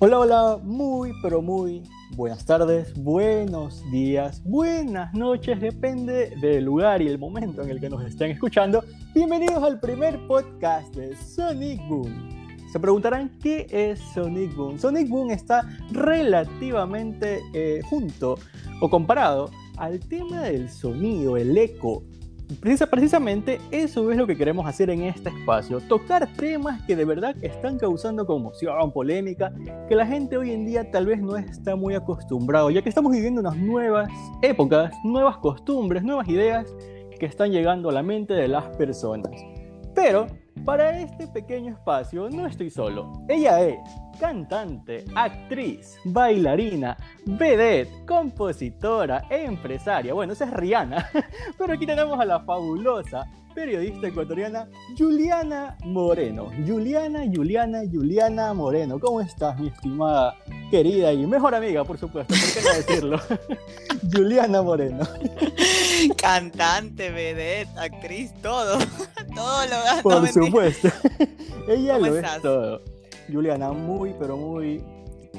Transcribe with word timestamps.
Hola, 0.00 0.20
hola, 0.20 0.60
muy, 0.62 1.12
pero 1.22 1.42
muy 1.42 1.82
buenas 2.14 2.46
tardes, 2.46 2.94
buenos 3.02 3.82
días, 3.90 4.40
buenas 4.44 5.12
noches, 5.12 5.60
depende 5.60 6.36
del 6.40 6.66
lugar 6.66 7.02
y 7.02 7.08
el 7.08 7.18
momento 7.18 7.62
en 7.62 7.70
el 7.70 7.80
que 7.80 7.90
nos 7.90 8.04
estén 8.04 8.30
escuchando. 8.30 8.84
Bienvenidos 9.12 9.60
al 9.60 9.80
primer 9.80 10.24
podcast 10.28 10.94
de 10.94 11.16
Sonic 11.16 11.80
Boom. 11.88 12.14
Se 12.72 12.78
preguntarán 12.78 13.36
qué 13.42 13.66
es 13.70 13.98
Sonic 14.14 14.54
Boom. 14.54 14.78
Sonic 14.78 15.08
Boom 15.08 15.32
está 15.32 15.68
relativamente 15.90 17.40
eh, 17.52 17.80
junto 17.90 18.36
o 18.80 18.88
comparado 18.88 19.50
al 19.78 19.98
tema 19.98 20.42
del 20.42 20.70
sonido, 20.70 21.36
el 21.36 21.58
eco, 21.58 22.04
precisamente 22.60 23.60
eso 23.70 24.10
es 24.10 24.16
lo 24.16 24.26
que 24.26 24.36
queremos 24.36 24.66
hacer 24.66 24.90
en 24.90 25.02
este 25.02 25.28
espacio, 25.28 25.80
tocar 25.80 26.26
temas 26.36 26.82
que 26.82 26.96
de 26.96 27.04
verdad 27.04 27.36
están 27.42 27.78
causando 27.78 28.26
conmoción, 28.26 28.92
polémica, 28.92 29.52
que 29.88 29.94
la 29.94 30.06
gente 30.06 30.36
hoy 30.36 30.52
en 30.52 30.64
día 30.64 30.90
tal 30.90 31.06
vez 31.06 31.20
no 31.20 31.36
está 31.36 31.76
muy 31.76 31.94
acostumbrado, 31.94 32.70
ya 32.70 32.82
que 32.82 32.88
estamos 32.88 33.12
viviendo 33.12 33.40
unas 33.40 33.56
nuevas 33.56 34.08
épocas, 34.42 34.94
nuevas 35.04 35.36
costumbres, 35.38 36.02
nuevas 36.02 36.28
ideas 36.28 36.66
que 37.18 37.26
están 37.26 37.50
llegando 37.50 37.90
a 37.90 37.92
la 37.92 38.02
mente 38.02 38.34
de 38.34 38.48
las 38.48 38.64
personas. 38.76 39.32
Pero 39.94 40.26
para 40.64 40.98
este 41.00 41.26
pequeño 41.26 41.72
espacio 41.72 42.28
no 42.30 42.46
estoy 42.46 42.70
solo. 42.70 43.24
Ella 43.28 43.60
es 43.62 43.78
cantante, 44.18 45.04
actriz, 45.14 45.96
bailarina, 46.04 46.96
vedette, 47.24 48.04
compositora, 48.06 49.24
empresaria. 49.30 50.14
Bueno, 50.14 50.32
esa 50.32 50.46
es 50.46 50.52
Rihanna. 50.52 51.08
Pero 51.58 51.72
aquí 51.72 51.86
tenemos 51.86 52.18
a 52.18 52.24
la 52.24 52.40
fabulosa 52.40 53.26
periodista 53.58 54.06
ecuatoriana 54.06 54.68
Juliana 54.96 55.76
Moreno. 55.84 56.50
Juliana, 56.64 57.24
Juliana, 57.32 57.80
Juliana 57.90 58.54
Moreno. 58.54 59.00
¿Cómo 59.00 59.20
estás, 59.20 59.58
mi 59.58 59.66
estimada, 59.66 60.36
querida 60.70 61.12
y 61.12 61.26
mejor 61.26 61.56
amiga, 61.56 61.82
por 61.82 61.98
supuesto? 61.98 62.34
¿Por 62.34 62.54
qué 62.54 62.68
no 62.68 62.74
decirlo? 62.74 63.20
Juliana 64.12 64.62
Moreno. 64.62 65.04
Cantante, 66.16 67.10
vedette, 67.10 67.76
actriz, 67.76 68.32
todo. 68.40 68.78
todo 69.34 69.66
lo 69.66 70.02
Por 70.02 70.28
supuesto. 70.48 70.88
Ella 71.68 71.98
lo 71.98 72.16
es 72.18 72.42
todo. 72.42 72.80
Juliana, 73.30 73.72
muy, 73.72 74.14
pero 74.18 74.36
muy 74.36 74.82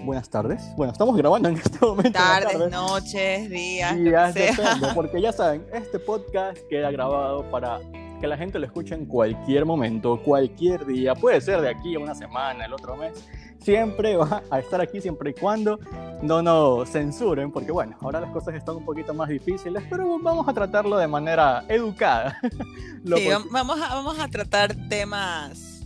buenas 0.04 0.30
tardes. 0.30 0.64
Bueno, 0.76 0.94
estamos 0.94 1.18
grabando 1.18 1.50
en 1.50 1.58
este 1.58 1.86
momento. 1.86 2.12
Tardes, 2.12 2.72
noches, 2.72 3.50
días. 3.50 3.98
Días, 3.98 4.34
depende, 4.34 4.88
porque 4.94 5.22
ya 5.22 5.32
saben, 5.34 5.66
este 5.74 6.00
podcast 6.00 6.58
queda 6.70 6.92
grabado 6.92 7.50
para 7.50 7.80
que 8.20 8.28
la 8.28 8.38
gente 8.38 8.60
lo 8.60 8.66
escuche 8.66 8.96
en 8.96 9.06
cualquier 9.06 9.66
momento, 9.66 10.22
cualquier 10.24 10.86
día. 10.86 11.16
Puede 11.16 11.42
ser 11.42 11.62
de 11.62 11.70
aquí 11.70 11.96
a 11.96 12.00
una 12.00 12.16
semana, 12.16 12.66
el 12.66 12.74
otro 12.74 12.96
mes. 12.96 13.26
Siempre 13.60 14.16
va 14.16 14.42
a 14.50 14.60
estar 14.60 14.80
aquí 14.80 15.02
siempre 15.02 15.32
y 15.32 15.34
cuando 15.34 15.80
no 16.22 16.42
nos 16.42 16.90
censuren, 16.90 17.52
porque 17.52 17.72
bueno, 17.72 17.98
ahora 18.02 18.22
las 18.22 18.32
cosas 18.32 18.56
están 18.56 18.78
un 18.78 18.86
poquito 18.86 19.14
más 19.14 19.30
difíciles, 19.30 19.84
pero 19.90 20.20
vamos 20.20 20.48
a 20.48 20.54
tratarlo 20.54 20.98
de 20.98 21.08
manera 21.08 21.66
educada. 21.68 22.40
sí, 23.06 23.28
vamos, 23.52 23.82
a, 23.82 23.96
vamos 23.96 24.20
a 24.20 24.28
tratar 24.28 24.76
temas... 24.88 25.86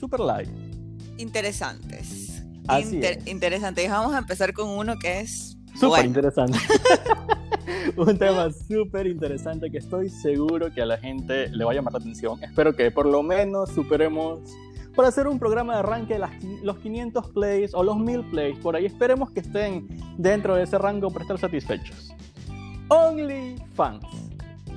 Super 0.00 0.20
light 0.20 0.72
interesantes. 1.22 2.42
Interesantes. 3.26 3.90
Vamos 3.90 4.14
a 4.14 4.18
empezar 4.18 4.52
con 4.52 4.68
uno 4.68 4.98
que 4.98 5.20
es... 5.20 5.56
Súper 5.78 6.04
interesante. 6.04 6.58
un 7.96 8.18
tema 8.18 8.50
súper 8.50 9.06
interesante 9.06 9.70
que 9.70 9.78
estoy 9.78 10.08
seguro 10.08 10.72
que 10.72 10.82
a 10.82 10.86
la 10.86 10.98
gente 10.98 11.48
le 11.48 11.64
va 11.64 11.72
a 11.72 11.74
llamar 11.74 11.92
la 11.92 12.00
atención. 12.00 12.42
Espero 12.42 12.74
que 12.74 12.90
por 12.90 13.06
lo 13.06 13.22
menos 13.22 13.70
superemos 13.70 14.40
para 14.94 15.08
hacer 15.08 15.26
un 15.26 15.38
programa 15.38 15.74
de 15.74 15.78
arranque 15.80 16.14
de 16.14 16.20
las, 16.20 16.30
los 16.62 16.78
500 16.78 17.28
plays 17.30 17.74
o 17.74 17.82
los 17.82 17.98
1000 17.98 18.30
plays. 18.30 18.58
Por 18.58 18.76
ahí 18.76 18.86
esperemos 18.86 19.30
que 19.30 19.40
estén 19.40 19.88
dentro 20.18 20.54
de 20.54 20.64
ese 20.64 20.78
rango 20.78 21.10
para 21.10 21.24
estar 21.24 21.38
satisfechos. 21.38 22.14
OnlyFans. 22.88 24.04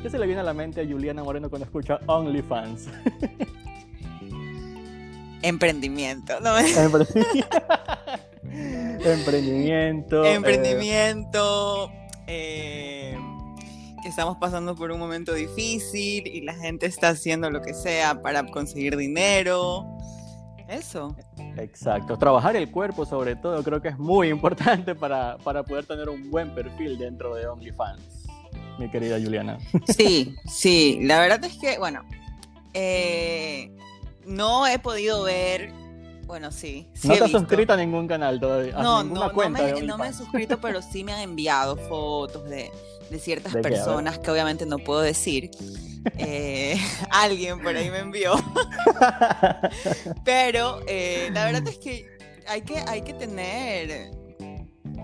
¿Qué 0.02 0.10
se 0.10 0.20
le 0.20 0.26
viene 0.26 0.42
a 0.42 0.44
la 0.44 0.54
mente 0.54 0.82
a 0.82 0.86
Juliana 0.86 1.24
Moreno 1.24 1.50
cuando 1.50 1.66
escucha 1.66 2.00
OnlyFans? 2.06 2.90
Emprendimiento. 5.42 6.38
Emprendimiento. 6.38 7.52
Emprendimiento. 10.26 11.90
Eh, 11.90 12.05
que 12.26 14.10
estamos 14.10 14.38
pasando 14.38 14.76
por 14.76 14.92
un 14.92 15.00
momento 15.00 15.34
difícil 15.34 16.28
y 16.28 16.42
la 16.42 16.54
gente 16.54 16.86
está 16.86 17.10
haciendo 17.10 17.50
lo 17.50 17.62
que 17.62 17.74
sea 17.74 18.22
para 18.22 18.46
conseguir 18.46 18.96
dinero. 18.98 19.86
Eso. 20.68 21.16
Exacto. 21.58 22.18
Trabajar 22.18 22.56
el 22.56 22.72
cuerpo, 22.72 23.06
sobre 23.06 23.36
todo, 23.36 23.64
creo 23.64 23.82
que 23.82 23.90
es 23.90 23.98
muy 23.98 24.30
importante 24.30 24.96
para, 24.96 25.38
para 25.38 25.64
poder 25.64 25.86
tener 25.86 26.10
un 26.10 26.30
buen 26.32 26.54
perfil 26.56 26.98
dentro 26.98 27.36
de 27.36 27.48
OnlyFans, 27.48 28.28
mi 28.80 28.90
querida 28.90 29.20
Juliana. 29.20 29.60
Sí, 29.96 30.36
sí. 30.46 31.00
La 31.04 31.20
verdad 31.20 31.44
es 31.44 31.58
que, 31.58 31.78
bueno, 31.78 32.04
eh, 32.74 33.72
no 34.26 34.68
he 34.68 34.80
podido 34.80 35.24
ver. 35.24 35.72
Bueno, 36.26 36.52
sí. 36.52 36.88
no 37.04 37.14
te 37.14 37.24
has 37.24 37.32
suscrito 37.32 37.74
a 37.74 37.78
ningún 37.78 38.08
canal 38.08 38.40
todavía. 38.40 38.74
No, 38.74 39.04
no, 39.04 39.32
me, 39.50 39.82
no 39.84 39.98
me 39.98 40.08
he 40.08 40.14
suscrito, 40.14 40.60
pero 40.60 40.82
sí 40.82 41.04
me 41.04 41.14
han 41.14 41.22
enviado 41.22 41.76
fotos 41.76 42.46
de, 42.50 42.72
ciertas 43.20 43.54
personas 43.54 44.20
que 44.20 44.32
obviamente 44.32 44.66
no 44.66 44.80
puedo 44.80 45.02
decir. 45.02 45.52
Eh, 46.18 46.78
alguien 47.12 47.62
por 47.62 47.76
ahí 47.76 47.90
me 47.90 48.00
envió. 48.00 48.34
pero 50.24 50.82
eh, 50.88 51.30
la 51.32 51.46
verdad 51.46 51.68
es 51.68 51.78
que 51.78 52.08
hay 52.48 52.62
que, 52.62 52.78
hay 52.88 53.02
que 53.02 53.14
tener 53.14 54.12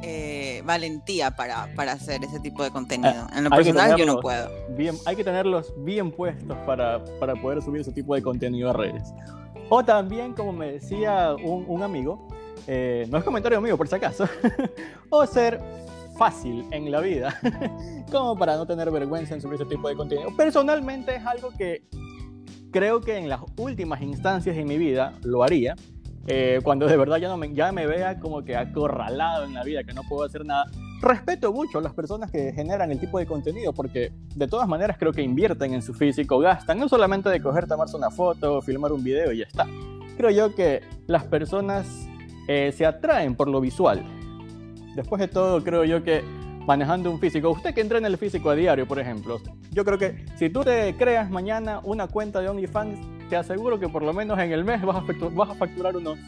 eh, 0.04 0.64
valentía 0.66 1.32
para, 1.32 1.64
hacer 1.92 2.24
ese 2.24 2.40
tipo 2.40 2.64
de 2.64 2.72
contenido. 2.72 3.28
En 3.36 3.44
lo 3.44 3.50
personal 3.52 3.96
yo 3.96 4.06
no 4.06 4.20
puedo. 4.20 4.50
Bien, 4.76 4.96
hay 5.06 5.16
que 5.16 5.24
tenerlos 5.24 5.74
bien 5.78 6.12
puestos 6.12 6.58
para, 6.66 7.04
para 7.20 7.36
poder 7.36 7.62
subir 7.62 7.82
ese 7.82 7.92
tipo 7.92 8.16
de 8.16 8.24
contenido 8.24 8.72
a 8.72 8.74
redes. 8.74 9.14
O 9.74 9.86
también, 9.86 10.34
como 10.34 10.52
me 10.52 10.74
decía 10.74 11.34
un, 11.34 11.82
amigo, 11.82 12.28
eh, 12.68 13.08
no 13.10 13.18
es 13.18 13.24
comentario 13.24 13.62
mío 13.62 13.78
por 13.78 13.88
si 13.88 13.96
acaso, 13.96 14.26
o 15.10 15.26
ser 15.26 15.62
fácil 16.18 16.66
en 16.72 16.92
la 16.92 17.00
vida, 17.00 17.40
como 18.12 18.36
para 18.36 18.58
no 18.58 18.68
tener 18.68 18.92
vergüenza 18.92 19.34
en 19.34 19.40
subir 19.40 19.56
ese 19.56 19.66
tipo 19.66 19.88
de 19.88 19.96
contenido. 19.96 20.36
Personalmente 20.36 21.16
es 21.16 21.26
algo 21.26 21.52
que 21.58 21.86
creo 22.70 23.00
que 23.00 23.18
en 23.18 23.30
las 23.30 23.40
últimas 23.56 24.02
instancias 24.02 24.58
de 24.58 24.66
mi 24.66 24.78
vida 24.78 25.14
lo 25.24 25.42
haría, 25.42 25.78
eh, 26.28 26.60
cuando 26.66 26.86
de 26.86 26.98
verdad 26.98 27.16
ya, 27.16 27.30
no 27.30 27.38
me, 27.38 27.54
ya 27.54 27.72
me 27.72 27.88
vea 27.88 28.20
como 28.20 28.44
que 28.44 28.58
acorralado 28.58 29.46
en 29.46 29.54
la 29.54 29.64
vida, 29.64 29.86
que 29.86 29.94
no 29.94 30.02
puedo 30.04 30.26
hacer 30.26 30.46
nada. 30.46 30.66
Respeto 31.02 31.52
mucho 31.52 31.80
a 31.80 31.82
las 31.82 31.94
personas 31.96 32.30
que 32.30 32.54
generan 32.54 32.92
el 32.92 33.00
tipo 33.00 33.18
de 33.18 33.26
contenido, 33.26 33.74
porque 33.74 34.14
de 34.36 34.48
todas 34.48 34.68
maneras 34.68 34.98
creo 35.00 35.12
que 35.12 35.24
invierten 35.24 35.74
en 35.74 35.82
su 35.82 35.96
físico, 35.96 36.38
gastan, 36.38 36.78
no 36.78 36.88
solamente 36.88 37.30
de 37.30 37.42
coger, 37.42 37.68
tomarse 37.68 37.98
una 37.98 38.12
foto, 38.12 38.62
filmar 38.62 38.92
un 38.92 39.04
video 39.04 39.32
y 39.32 39.40
ya 39.40 39.46
está. 39.46 39.66
Creo 40.16 40.30
yo 40.30 40.54
que 40.54 40.82
las 41.08 41.24
personas 41.24 41.88
eh, 42.48 42.72
se 42.78 42.86
atraen 42.86 43.36
por 43.36 43.48
lo 43.48 43.60
visual. 43.60 44.04
Después 44.96 45.20
de 45.20 45.28
todo, 45.28 45.64
creo 45.64 45.86
yo 45.86 46.04
que 46.04 46.24
manejando 46.68 47.10
un 47.10 47.20
físico, 47.20 47.50
usted 47.50 47.74
que 47.74 47.82
entra 47.82 47.98
en 47.98 48.06
el 48.06 48.20
físico 48.20 48.52
a 48.52 48.56
diario, 48.56 48.88
por 48.88 49.00
ejemplo, 49.00 49.42
yo 49.72 49.84
creo 49.84 49.98
que 49.98 50.24
si 50.36 50.52
tú 50.52 50.64
te 50.64 50.96
creas 50.96 51.32
mañana 51.32 51.80
una 51.84 52.08
cuenta 52.08 52.42
de 52.42 52.50
OnlyFans, 52.50 53.00
te 53.28 53.36
aseguro 53.38 53.80
que 53.80 53.90
por 53.90 54.04
lo 54.04 54.14
menos 54.14 54.38
en 54.38 54.52
el 54.52 54.64
mes 54.64 54.84
vas 54.84 54.98
a, 54.98 55.56
facturar, 55.56 55.98
unos 55.98 56.20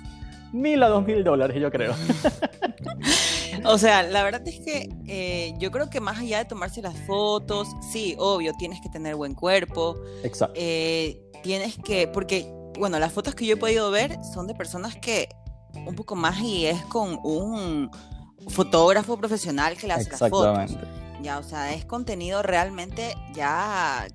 mil 0.52 0.82
a 0.82 0.88
dos 0.88 1.06
mil 1.06 1.24
dólares, 1.24 1.62
yo 1.62 1.70
creo. 1.70 1.94
O 3.66 3.78
sea, 3.78 4.04
la 4.04 4.24
verdad 4.24 4.48
es 4.48 4.60
que 4.60 4.90
eh, 5.08 5.54
yo 5.58 5.72
creo 5.72 5.90
que 5.90 6.00
más 6.00 6.20
allá 6.20 6.40
de 6.40 6.46
tomarse 6.46 6.82
las 6.82 6.98
fotos, 7.06 7.68
sí, 7.92 8.16
obvio, 8.18 8.54
tienes 8.58 8.82
que 8.82 8.90
tener 8.90 9.16
buen 9.16 9.34
cuerpo. 9.34 9.96
Exacto. 10.24 10.54
Eh, 10.58 11.22
tienes 11.44 11.78
que, 11.78 12.08
porque, 12.08 12.52
bueno, 12.78 13.00
las 13.00 13.14
fotos 13.14 13.36
que 13.36 13.46
yo 13.46 13.54
he 13.54 13.58
podido 13.58 13.92
ver 13.92 14.18
son 14.34 14.48
de 14.48 14.56
personas 14.56 14.96
que 14.96 15.30
un 15.76 15.96
poco 15.96 16.16
más 16.16 16.40
y 16.40 16.66
es 16.66 16.82
con 16.86 17.20
un 17.24 17.90
fotógrafo 18.50 19.18
profesional 19.18 19.78
que 19.78 19.88
las 19.88 20.02
hace 20.02 20.12
las 20.12 20.20
fotos. 20.20 20.72
Ya, 21.22 21.40
o 21.40 21.44
sea, 21.44 21.74
es 21.74 21.86
contenido 21.86 22.44
realmente 22.44 23.16
ya 23.34 24.06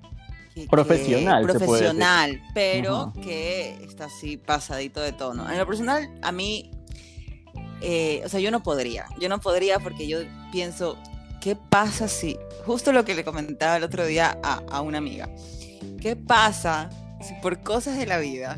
profesional. 0.67 1.45
profesional, 1.45 2.43
pero 2.53 3.13
que 3.23 3.83
está 3.85 4.07
así 4.07 4.37
pasadito 4.37 5.01
de 5.01 5.13
tono. 5.13 5.51
En 5.51 5.59
lo 5.59 5.67
personal, 5.67 6.09
a 6.23 6.33
mí, 6.33 6.71
eh, 7.81 8.23
o 8.25 8.29
sea, 8.29 8.41
yo 8.41 8.51
no 8.51 8.63
podría, 8.63 9.07
yo 9.21 9.29
no 9.29 9.41
podría 9.41 9.79
porque 9.79 10.07
yo 10.09 10.19
pienso, 10.51 10.97
¿qué 11.41 11.57
pasa 11.57 12.09
si, 12.09 12.37
justo 12.67 12.93
lo 12.93 13.05
que 13.05 13.15
le 13.15 13.25
comentaba 13.25 13.77
el 13.77 13.85
otro 13.85 14.05
día 14.07 14.39
a, 14.43 14.81
una 14.81 14.99
amiga, 14.99 15.29
¿qué 16.01 16.17
pasa 16.17 16.91
si 17.21 17.35
por 17.43 17.63
cosas 17.63 17.97
de 17.99 18.07
la 18.07 18.19
vida 18.19 18.57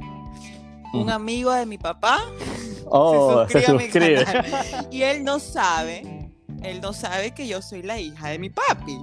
un 0.92 1.08
amigo 1.08 1.52
de 1.52 1.66
mi 1.66 1.78
papá 1.78 2.20
oh, 2.86 3.46
se 3.48 3.62
suscribe, 3.62 4.24
a 4.24 4.42
mi 4.42 4.50
canal 4.50 4.88
y 4.90 5.02
él 5.02 5.22
no 5.22 5.38
sabe, 5.38 6.30
él 6.62 6.80
no 6.80 6.92
sabe 6.92 7.32
que 7.32 7.46
yo 7.46 7.62
soy 7.62 7.82
la 7.82 7.98
hija 7.98 8.28
de 8.28 8.38
mi 8.38 8.50
papi? 8.50 8.98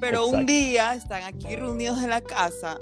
Pero 0.00 0.26
un 0.26 0.44
día 0.44 0.94
están 0.94 1.22
aquí 1.22 1.56
reunidos 1.56 2.02
en 2.02 2.10
la 2.10 2.20
casa 2.20 2.78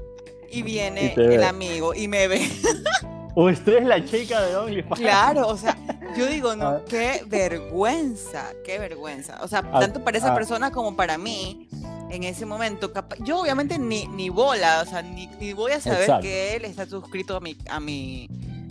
y 0.51 0.63
viene 0.63 1.15
el 1.17 1.45
amigo 1.45 1.95
y 1.95 2.09
me 2.09 2.27
ve. 2.27 2.51
Usted 3.35 3.79
es 3.79 3.87
la 3.87 4.05
chica 4.05 4.43
de 4.43 4.57
OnlyFans. 4.57 5.01
Claro, 5.01 5.49
o 5.49 5.57
sea, 5.57 5.77
yo 6.17 6.27
digo, 6.27 6.55
no, 6.57 6.67
Ah. 6.69 6.81
qué 6.89 7.25
vergüenza, 7.27 8.51
qué 8.65 8.79
vergüenza. 8.79 9.39
O 9.43 9.49
sea, 9.49 9.63
Ah, 9.73 9.81
tanto 9.81 10.03
para 10.05 10.19
esa 10.19 10.33
ah. 10.33 10.35
persona 10.35 10.71
como 10.71 10.95
para 10.97 11.19
mí, 11.19 11.69
en 12.11 12.25
ese 12.25 12.45
momento, 12.47 12.93
yo 13.25 13.41
obviamente 13.41 13.79
ni, 13.79 14.07
ni 14.07 14.29
bola, 14.29 14.83
o 14.83 14.87
sea, 14.89 15.03
ni, 15.03 15.27
ni 15.41 15.53
voy 15.53 15.73
a 15.73 15.81
saber 15.81 16.01
Exacto. 16.03 16.23
que 16.23 16.57
él 16.57 16.65
está 16.65 16.87
suscrito 16.87 17.37
a 17.37 17.41
mi, 17.41 17.57
a 17.71 17.81
mi, 17.81 18.29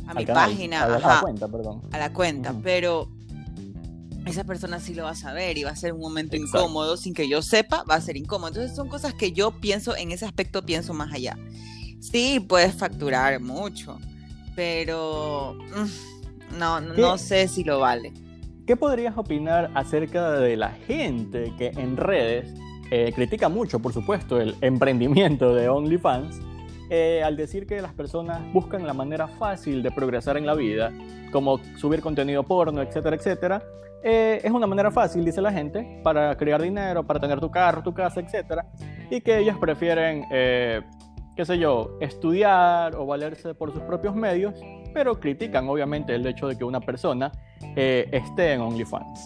a 0.08 0.14
mi 0.14 0.20
Al 0.22 0.26
canal, 0.26 0.50
página, 0.50 0.84
a 0.84 0.88
la, 0.88 0.96
a 0.96 1.00
la 1.00 1.08
ajá, 1.14 1.22
cuenta, 1.22 1.48
perdón. 1.48 1.82
a 1.92 1.98
la 1.98 2.14
cuenta, 2.14 2.52
Ujú. 2.52 2.62
pero 2.62 3.10
esa 4.28 4.44
persona 4.44 4.80
sí 4.80 4.94
lo 4.94 5.04
va 5.06 5.12
a 5.12 5.16
saber 5.16 5.58
y 5.58 5.64
va 5.64 5.72
a 5.72 5.76
ser 5.76 5.94
un 5.94 6.00
momento 6.02 6.36
Exacto. 6.36 6.60
incómodo, 6.60 6.96
sin 6.98 7.14
que 7.16 7.28
yo 7.28 7.42
sepa, 7.42 7.84
va 7.90 7.96
a 7.96 8.02
ser 8.02 8.18
incómodo. 8.18 8.50
Entonces 8.50 8.76
son 8.76 8.88
cosas 8.88 9.16
que 9.16 9.32
yo 9.32 9.52
pienso, 9.60 9.96
en 9.98 10.12
ese 10.12 10.26
aspecto 10.26 10.62
pienso 10.64 10.94
más 10.94 11.12
allá. 11.12 11.38
Sí, 12.00 12.40
puedes 12.40 12.76
facturar 12.76 13.40
mucho, 13.40 13.98
pero 14.56 15.56
mm, 15.56 16.11
no, 16.58 16.82
no, 16.82 16.94
¿Qué? 16.94 17.02
no 17.02 17.18
sé 17.18 17.48
si 17.48 17.64
lo 17.64 17.80
vale. 17.80 18.14
¿Qué 18.66 18.76
podrías 18.76 19.18
opinar 19.18 19.72
acerca 19.74 20.32
de 20.34 20.56
la 20.56 20.70
gente 20.72 21.52
que 21.58 21.68
en 21.70 21.98
redes 21.98 22.54
eh, 22.92 23.12
critica 23.16 23.50
mucho, 23.50 23.80
por 23.80 23.94
supuesto, 23.94 24.40
el 24.40 24.56
emprendimiento 24.62 25.54
de 25.56 25.70
OnlyFans 25.70 26.40
eh, 26.90 27.24
al 27.24 27.38
decir 27.38 27.66
que 27.66 27.82
las 27.82 27.94
personas 27.94 28.42
buscan 28.54 28.86
la 28.86 28.94
manera 28.94 29.28
fácil 29.28 29.82
de 29.82 29.92
progresar 29.92 30.38
en 30.38 30.46
la 30.46 30.56
vida, 30.56 30.92
como 31.32 31.58
subir 31.78 32.02
contenido 32.02 32.44
porno, 32.44 32.82
etcétera, 32.82 33.16
etcétera? 33.16 33.64
eh, 34.04 34.42
es 34.44 34.52
una 34.52 34.68
manera 34.68 34.92
fácil, 34.92 35.24
dice 35.24 35.42
la 35.42 35.52
gente, 35.52 36.00
para 36.04 36.36
crear 36.36 36.62
dinero, 36.62 37.06
para 37.06 37.20
tener 37.20 37.40
tu 37.40 37.52
carro, 37.52 37.84
tu 37.84 37.94
casa, 37.94 38.20
etcétera, 38.20 38.66
y 39.10 39.22
que 39.22 39.38
ellos 39.40 39.58
prefieren, 39.58 40.26
eh, 40.32 40.82
qué 41.36 41.46
sé 41.46 41.58
yo, 41.60 41.98
estudiar 42.02 42.96
o 42.96 43.06
valerse 43.06 43.54
por 43.54 43.72
sus 43.72 43.82
propios 43.84 44.16
medios, 44.16 44.56
pero 44.94 45.20
critican 45.20 45.68
obviamente 45.70 46.14
el 46.16 46.26
hecho 46.26 46.48
de 46.48 46.58
que 46.58 46.64
una 46.64 46.80
persona 46.82 47.32
eh, 47.76 48.08
esté 48.12 48.54
en 48.54 48.62
OnlyFans. 48.62 49.20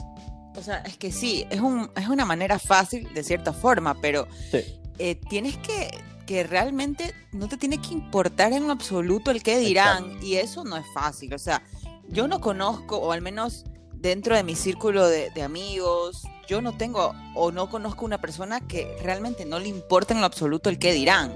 O 0.58 0.62
sea, 0.62 0.78
es 0.80 0.98
que 0.98 1.12
sí, 1.12 1.46
es, 1.50 1.60
un, 1.60 1.90
es 1.96 2.08
una 2.08 2.26
manera 2.26 2.60
fácil 2.60 3.12
de 3.14 3.24
cierta 3.24 3.52
forma, 3.52 3.96
pero 4.02 4.28
Sí. 4.52 4.60
eh, 5.00 5.16
tienes 5.30 5.58
que, 5.58 5.90
que 6.26 6.44
realmente 6.44 7.14
no 7.34 7.48
te 7.50 7.58
tiene 7.58 7.80
que 7.80 7.94
importar 7.94 8.54
en 8.54 8.66
lo 8.66 8.72
absoluto 8.72 9.32
el 9.32 9.44
que 9.44 9.58
dirán, 9.58 10.18
y 10.24 10.36
eso 10.36 10.64
no 10.64 10.78
es 10.78 10.86
fácil. 10.94 11.34
O 11.34 11.38
sea, 11.40 11.62
yo 12.08 12.28
no 12.28 12.40
conozco, 12.40 12.98
o 12.98 13.12
al 13.12 13.22
menos 13.22 13.66
dentro 13.94 14.36
de 14.36 14.44
mi 14.44 14.56
círculo 14.56 15.08
de, 15.08 15.30
de 15.32 15.44
amigos, 15.44 16.24
yo 16.48 16.62
no 16.62 16.78
tengo 16.78 17.14
o 17.34 17.52
no 17.52 17.70
conozco 17.70 18.06
una 18.06 18.20
persona 18.22 18.62
que 18.62 18.96
realmente 19.04 19.46
no 19.46 19.60
le 19.60 19.68
importa 19.68 20.14
en 20.14 20.20
lo 20.22 20.26
absoluto 20.28 20.70
el 20.70 20.78
que 20.80 20.94
dirán. 20.94 21.34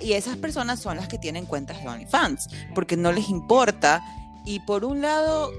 Y 0.00 0.12
esas 0.12 0.36
personas 0.36 0.80
son 0.80 0.96
las 0.96 1.08
que 1.08 1.18
tienen 1.18 1.46
cuentas 1.46 1.82
de 1.82 1.88
OnlyFans, 1.88 2.48
porque 2.74 2.96
no 2.96 3.12
les 3.12 3.28
importa. 3.30 4.02
Y 4.44 4.60
por 4.60 4.84
un 4.84 5.00
lado, 5.00 5.50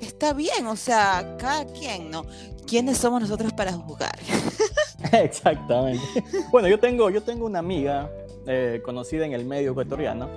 está 0.00 0.32
bien, 0.32 0.66
o 0.66 0.76
sea, 0.76 1.36
cada 1.38 1.64
quien, 1.66 2.10
¿no? 2.10 2.24
¿Quiénes 2.66 2.98
somos 2.98 3.20
nosotros 3.20 3.52
para 3.52 3.72
juzgar? 3.72 4.18
Exactamente. 5.12 6.02
Bueno, 6.50 6.68
yo 6.68 6.80
tengo, 6.80 7.10
yo 7.10 7.22
tengo 7.22 7.46
una 7.46 7.60
amiga 7.60 8.10
eh, 8.46 8.80
conocida 8.84 9.24
en 9.24 9.32
el 9.32 9.44
medio 9.44 9.72
ecuatoriano 9.72 10.28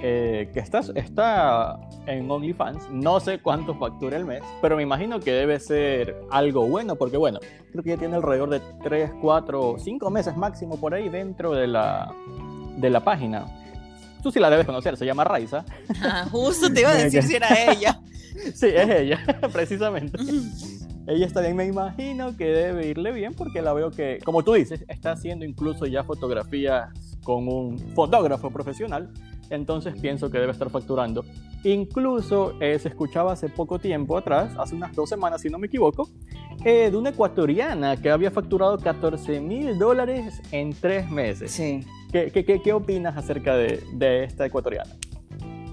eh, 0.00 0.50
que 0.52 0.60
está, 0.60 0.80
está 0.94 1.80
en 2.06 2.30
OnlyFans. 2.30 2.90
No 2.90 3.20
sé 3.20 3.40
cuánto 3.40 3.74
factura 3.74 4.16
el 4.16 4.26
mes, 4.26 4.42
pero 4.60 4.76
me 4.76 4.82
imagino 4.82 5.20
que 5.20 5.32
debe 5.32 5.58
ser 5.58 6.16
algo 6.30 6.66
bueno, 6.66 6.96
porque 6.96 7.16
bueno, 7.16 7.40
creo 7.72 7.82
que 7.82 7.90
ya 7.90 7.96
tiene 7.96 8.16
alrededor 8.16 8.50
de 8.50 8.60
3, 8.82 9.12
4, 9.20 9.76
5 9.78 10.10
meses 10.10 10.36
máximo 10.36 10.78
por 10.78 10.94
ahí 10.94 11.08
dentro 11.08 11.52
de 11.52 11.66
la, 11.66 12.14
de 12.78 12.90
la 12.90 13.00
página. 13.04 13.46
Tú 14.22 14.32
sí 14.32 14.40
la 14.40 14.50
debes 14.50 14.66
conocer, 14.66 14.96
se 14.96 15.06
llama 15.06 15.24
Raiza. 15.24 15.64
Ah, 16.02 16.26
justo 16.30 16.72
te 16.72 16.80
iba 16.80 16.90
a 16.90 16.94
decir 16.94 17.22
si 17.22 17.36
era 17.36 17.48
ella. 17.72 18.00
Sí, 18.54 18.66
es 18.66 18.88
ella, 18.88 19.20
precisamente. 19.52 20.18
Ella 21.06 21.26
está 21.26 21.40
bien, 21.40 21.56
me 21.56 21.64
imagino 21.64 22.36
que 22.36 22.44
debe 22.46 22.86
irle 22.86 23.12
bien 23.12 23.32
porque 23.34 23.62
la 23.62 23.72
veo 23.72 23.90
que, 23.90 24.18
como 24.24 24.42
tú 24.42 24.52
dices, 24.52 24.84
está 24.88 25.12
haciendo 25.12 25.44
incluso 25.44 25.86
ya 25.86 26.04
fotografías 26.04 26.90
con 27.22 27.48
un 27.48 27.78
fotógrafo 27.94 28.50
profesional, 28.50 29.10
entonces 29.50 29.94
pienso 30.00 30.30
que 30.30 30.38
debe 30.38 30.52
estar 30.52 30.68
facturando. 30.70 31.24
Incluso 31.64 32.54
eh, 32.60 32.78
se 32.78 32.88
escuchaba 32.88 33.32
hace 33.32 33.48
poco 33.48 33.78
tiempo 33.78 34.18
atrás, 34.18 34.52
hace 34.58 34.74
unas 34.74 34.94
dos 34.94 35.08
semanas 35.08 35.40
si 35.40 35.48
no 35.48 35.58
me 35.58 35.66
equivoco, 35.66 36.08
eh, 36.64 36.90
de 36.90 36.96
una 36.96 37.10
ecuatoriana 37.10 37.96
que 37.96 38.10
había 38.10 38.30
facturado 38.30 38.78
14 38.78 39.40
mil 39.40 39.78
dólares 39.78 40.40
en 40.52 40.74
tres 40.74 41.10
meses. 41.10 41.52
Sí, 41.52 41.80
¿Qué, 42.12 42.30
qué, 42.32 42.44
qué- 42.44 42.62
qué 42.62 42.72
opinas 42.72 43.16
acerca 43.16 43.54
de, 43.56 43.82
de 43.94 44.24
esta 44.24 44.46
ecuatoriana? 44.46 44.94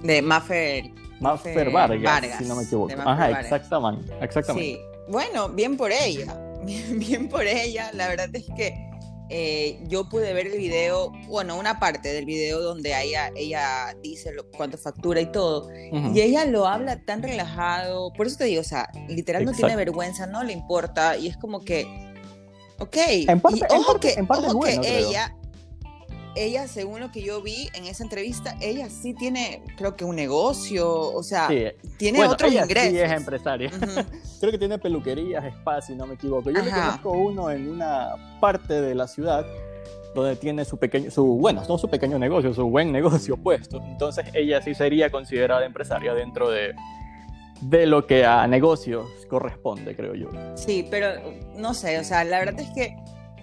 de 0.04 0.22
Maffer. 0.22 0.92
Maffer 1.20 1.72
Vargas, 1.72 2.38
si 2.38 2.44
no 2.46 2.56
me 2.56 2.64
equivoco. 2.64 2.94
Ajá, 2.94 3.06
Vargas. 3.30 3.44
exactamente, 3.46 4.14
exactamente. 4.22 4.76
Sí, 4.76 4.82
bueno, 5.10 5.50
bien 5.50 5.78
por 5.78 5.92
ella, 5.92 6.38
bien, 6.66 7.00
bien 7.00 7.28
por 7.30 7.44
ella. 7.48 7.90
La 7.94 8.08
verdad 8.10 8.30
es 8.36 8.46
que 8.56 8.76
eh, 9.32 9.80
yo 9.88 10.08
pude 10.10 10.34
ver 10.34 10.46
el 10.48 10.58
video, 10.60 11.12
bueno, 11.28 11.58
una 11.58 11.80
parte 11.80 12.14
del 12.14 12.26
video 12.26 12.62
donde 12.62 12.90
ella, 13.02 13.32
ella 13.36 13.96
dice 14.04 14.32
lo- 14.34 14.46
cuánto 14.52 14.78
factura 14.78 15.20
y 15.22 15.32
todo, 15.32 15.70
y 16.14 16.22
ella 16.22 16.46
lo 16.46 16.68
habla 16.68 17.00
tan 17.06 17.24
relajado, 17.24 18.14
por 18.14 18.28
eso 18.28 18.38
te 18.38 18.44
digo, 18.44 18.62
o 18.62 18.66
sea, 18.66 18.88
literal 19.08 19.44
no 19.46 19.54
tiene 19.54 19.76
vergüenza, 19.76 20.28
no 20.28 20.44
le 20.44 20.54
importa, 20.54 21.18
y 21.18 21.26
es 21.28 21.38
como 21.38 21.62
que, 21.62 21.88
ok, 22.78 22.98
En 23.28 23.40
parte- 23.40 23.58
y 23.60 23.74
en 23.74 23.80
ojo 23.80 23.94
parte- 23.94 24.14
que, 24.14 24.20
en 24.20 24.28
parte 24.28 24.46
es 24.48 24.54
ojo 24.54 24.60
que 24.62 24.76
bueno, 24.76 24.82
creo. 24.84 25.10
ella, 25.10 25.36
ella, 26.36 26.68
según 26.68 27.00
lo 27.00 27.12
que 27.12 27.22
yo 27.22 27.42
vi 27.42 27.70
en 27.74 27.86
esa 27.86 28.04
entrevista, 28.04 28.56
ella 28.62 28.90
sí 28.90 29.14
tiene, 29.14 29.64
creo 29.78 29.96
que 29.96 30.06
un 30.06 30.16
negocio, 30.16 30.90
o 30.92 31.24
sea, 31.24 31.48
Sí, 31.48 31.66
tiene 31.98 32.18
bueno, 32.20 32.34
otros 32.34 32.52
ella 32.52 32.64
ingresos. 32.64 32.92
Sí 32.92 33.00
es 33.00 33.12
empresaria. 33.12 33.72
Creo 34.40 34.52
que 34.52 34.58
tiene 34.58 34.78
peluquerías, 34.78 35.46
spa, 35.46 35.82
si 35.82 35.96
no 35.96 36.06
me 36.06 36.16
equivoco. 36.16 36.52
Yo 36.52 36.62
le 36.62 36.70
Ajá. 36.70 37.00
conozco 37.00 37.12
uno 37.12 37.50
en 37.50 37.70
una 37.70 38.38
parte 38.42 38.82
de 38.82 38.94
la 38.94 39.08
ciudad 39.08 39.46
donde 40.14 40.36
tiene 40.36 40.66
su 40.66 40.78
pequeño, 40.78 41.10
su, 41.10 41.24
bueno, 41.26 41.64
no 41.68 41.78
su 41.78 41.90
pequeño 41.90 42.20
negocio, 42.20 42.54
su 42.54 42.70
buen 42.70 42.92
negocio 42.92 43.38
puesto. 43.44 43.82
Entonces 43.86 44.26
ella 44.34 44.62
sí 44.62 44.76
sería 44.76 45.10
considerada 45.10 45.66
empresaria 45.66 46.14
dentro 46.14 46.50
de, 46.50 46.74
de 47.62 47.86
lo 47.86 48.06
que 48.06 48.26
a 48.26 48.46
negocios 48.48 49.08
corresponde, 49.30 49.96
creo 49.96 50.14
yo. 50.16 50.30
Sí, 50.56 50.86
pero 50.92 51.08
no 51.56 51.74
sé, 51.74 51.98
o 52.00 52.04
sea, 52.04 52.24
la 52.24 52.40
verdad 52.40 52.60
es 52.60 52.70
que 52.72 52.96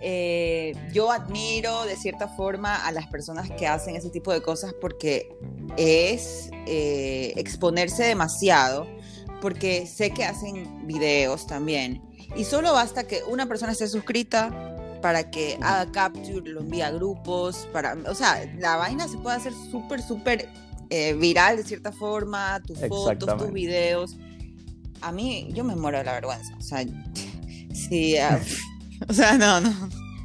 eh, 0.05 0.75
yo 0.93 1.13
admiro 1.13 1.85
de 1.85 1.97
cierta 1.97 2.27
forma 2.27 2.75
a 2.75 2.91
las 2.91 3.07
personas 3.07 3.49
que 3.53 3.69
hacen 3.69 3.95
ese 3.95 4.11
tipo 4.11 4.33
de 4.33 4.43
cosas 4.43 4.75
porque 4.81 5.33
es 5.77 6.51
eh, 6.67 7.33
exponerse 7.37 8.03
demasiado, 8.03 8.87
porque 9.41 9.87
sé 9.87 10.11
que 10.11 10.25
hacen 10.25 10.87
videos 10.89 11.47
también. 11.47 12.03
Y 12.37 12.45
solo 12.45 12.73
basta 12.73 13.05
que 13.05 13.23
una 13.29 13.47
persona 13.47 13.73
esté 13.73 13.87
suscrita 13.87 14.73
para 15.01 15.31
que 15.31 15.59
haga 15.61 15.91
capture, 15.93 16.51
lo 16.51 16.61
envíe 16.61 16.83
a 16.83 16.91
grupos, 16.91 17.69
para, 17.73 17.97
o 18.09 18.15
sea, 18.15 18.51
la 18.59 18.77
vaina 18.77 19.07
se 19.07 19.19
puede 19.19 19.37
hacer 19.37 19.53
súper, 19.71 20.03
súper 20.03 20.49
eh, 20.91 21.15
viral 21.15 21.57
de 21.59 21.65
cierta 21.65 21.93
forma, 21.93 22.61
tus 22.67 22.79
fotos, 22.89 23.37
tus 23.37 23.53
videos. 23.53 24.17
A 25.01 25.13
mí, 25.13 25.49
yo 25.53 25.65
me 25.65 25.77
muero 25.77 25.99
de 25.99 26.05
la 26.05 26.13
vergüenza, 26.13 26.57
o 26.57 26.63
sea, 26.63 26.85
sí, 27.75 28.17
ah, 28.17 28.41
o 29.09 29.13
sea, 29.13 29.37
no, 29.39 29.61
no, 29.61 29.71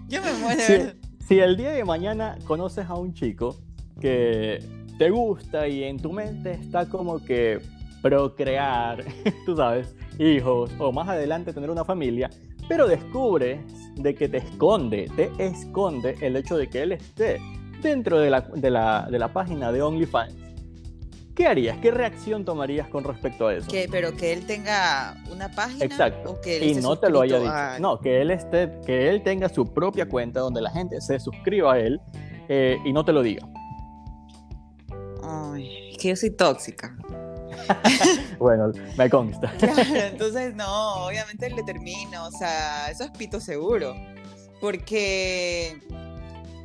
yo 0.08 0.22
me 0.22 0.34
muero 0.34 0.62
Si, 0.62 1.26
si 1.28 1.40
el 1.40 1.58
día 1.58 1.72
de 1.72 1.84
mañana 1.84 2.38
conoces 2.46 2.88
a 2.88 2.96
un 2.96 3.14
chico 3.14 3.58
que 4.00 4.64
te 4.98 5.10
gusta 5.10 5.68
y 5.68 5.84
en 5.84 6.00
tu 6.00 6.12
mente 6.12 6.52
está 6.52 6.88
como 6.88 7.24
que 7.24 7.60
procrear, 8.02 9.04
tú 9.46 9.56
sabes, 9.56 9.96
hijos 10.20 10.72
o 10.80 10.92
más 10.92 11.08
adelante 11.08 11.54
tener 11.54 11.70
una 11.70 11.86
familia, 11.86 12.30
pero 12.68 12.88
descubres 12.88 13.60
de 13.96 14.14
que 14.16 14.28
te 14.28 14.38
esconde, 14.38 15.10
te 15.16 15.32
esconde 15.38 16.16
el 16.22 16.36
hecho 16.36 16.58
de 16.58 16.70
que 16.70 16.84
él 16.84 16.92
esté 16.92 17.40
dentro 17.82 18.20
de 18.20 18.30
la, 18.30 18.42
de 18.42 18.70
la, 18.70 19.08
de 19.10 19.20
la 19.20 19.32
página 19.32 19.72
de 19.72 19.82
OnlyFans. 19.82 20.47
¿Qué 21.38 21.46
harías? 21.46 21.78
¿Qué 21.78 21.92
reacción 21.92 22.44
tomarías 22.44 22.88
con 22.88 23.04
respecto 23.04 23.46
a 23.46 23.54
eso? 23.54 23.68
Que, 23.68 23.88
pero 23.92 24.12
que 24.16 24.34
él 24.34 24.48
tenga 24.48 25.16
una 25.32 25.52
página 25.52 25.86
Exacto. 25.86 26.32
o 26.32 26.42
que 26.42 26.58
él 26.58 26.64
y 26.64 26.74
no 26.82 26.98
te 26.98 27.12
lo 27.12 27.22
haya 27.22 27.38
dicho. 27.38 27.80
No, 27.80 28.00
que 28.00 28.24
él 28.24 28.32
esté, 28.32 28.72
que 28.84 29.08
él 29.08 29.22
tenga 29.22 29.48
su 29.48 29.72
propia 29.72 30.10
cuenta 30.10 30.40
donde 30.40 30.62
la 30.62 30.72
gente 30.72 31.00
se 31.00 31.20
suscriba 31.20 31.74
a 31.74 31.80
él 31.80 32.02
eh, 32.50 32.80
y 32.84 32.92
no 32.92 33.06
te 33.06 33.14
lo 33.14 33.22
diga. 33.22 33.48
Ay, 35.22 35.92
es 35.92 36.00
que 36.00 36.10
yo 36.10 36.16
soy 36.16 36.32
tóxica. 36.32 36.98
Bueno, 38.40 38.72
me 38.98 39.10
consta. 39.10 39.52
Claro, 39.60 39.96
entonces 39.96 40.56
no, 40.56 41.06
obviamente 41.06 41.50
le 41.50 41.64
termino, 41.64 42.28
o 42.28 42.32
sea, 42.32 42.90
eso 42.90 43.04
es 43.04 43.12
pito 43.12 43.40
seguro. 43.40 43.96
Porque 44.60 45.76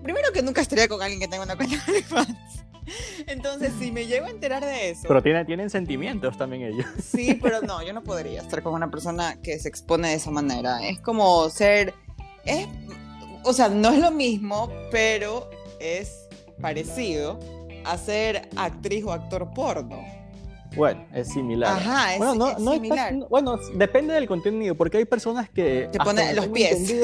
primero 0.02 0.32
que 0.32 0.42
nunca 0.42 0.62
estaría 0.62 0.88
con 0.88 1.02
alguien 1.02 1.20
que 1.20 1.28
tenga 1.28 1.44
una 1.44 1.56
cuenta 1.56 1.76
de 1.92 2.02
fans. 2.02 2.61
Entonces, 3.26 3.72
si 3.78 3.92
me 3.92 4.06
llego 4.06 4.26
a 4.26 4.30
enterar 4.30 4.64
de 4.64 4.90
eso, 4.90 5.02
Pero 5.06 5.22
tienen, 5.22 5.46
tienen 5.46 5.70
sentimientos 5.70 6.36
también 6.36 6.62
ellos. 6.62 6.86
sí, 7.02 7.38
pero 7.40 7.62
no, 7.62 7.82
yo 7.82 7.92
no 7.92 8.02
podría 8.02 8.40
estar 8.40 8.62
con 8.62 8.74
una 8.74 8.90
persona 8.90 9.36
que 9.42 9.58
se 9.58 9.68
expone 9.68 10.08
de 10.08 10.14
esa 10.14 10.30
manera. 10.30 10.86
Es 10.86 11.00
como 11.00 11.48
ser, 11.50 11.94
es, 12.44 12.66
o 13.44 13.52
sea, 13.52 13.68
no 13.68 13.90
es 13.90 13.98
lo 14.00 14.10
mismo, 14.10 14.70
pero 14.90 15.48
es 15.80 16.28
parecido 16.60 17.38
a 17.84 17.96
ser 17.98 18.48
actriz 18.56 19.04
o 19.04 19.12
actor 19.12 19.52
porno. 19.54 20.04
Bueno, 20.74 21.04
es 21.12 21.28
similar. 21.28 21.70
Ajá, 21.76 22.12
es, 22.14 22.18
bueno, 22.18 22.34
no, 22.34 22.48
es 22.50 22.58
no 22.58 22.72
similar. 22.72 23.12
está- 23.12 23.26
bueno, 23.28 23.58
depende 23.74 24.14
del 24.14 24.26
contenido, 24.26 24.74
porque 24.74 24.96
hay 24.98 25.04
personas 25.04 25.50
que... 25.50 25.88
Te 25.92 25.98
ponen 25.98 26.34
los 26.34 26.48
pies. 26.48 26.94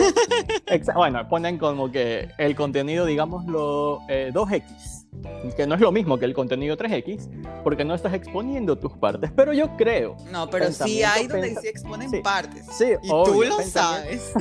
bueno, 0.95 1.29
ponen 1.29 1.59
como 1.59 1.91
que 1.91 2.31
el 2.39 2.57
contenido, 2.57 3.05
digámoslo, 3.05 4.01
eh, 4.09 4.31
2X, 4.33 5.08
que 5.57 5.67
no 5.67 5.75
es 5.75 5.81
lo 5.81 5.93
mismo 5.93 6.19
que 6.19 6.25
el 6.25 6.35
contenido 6.35 6.77
3X, 6.77 7.63
porque 7.63 7.85
no 7.85 7.95
estás 7.95 8.15
exponiendo 8.15 8.77
tus 8.77 8.93
partes, 8.93 9.31
pero 9.35 9.53
yo 9.53 9.77
creo... 9.77 10.17
No, 10.31 10.49
pero 10.49 10.73
sí 10.73 11.03
hay 11.03 11.27
donde 11.27 11.55
sí 11.57 11.69
exponen 11.69 12.11
sí. 12.11 12.21
partes. 12.21 12.67
Sí, 12.71 12.93
Y 13.03 13.09
tú 13.09 13.43
lo 13.43 13.61
sabes. 13.63 14.33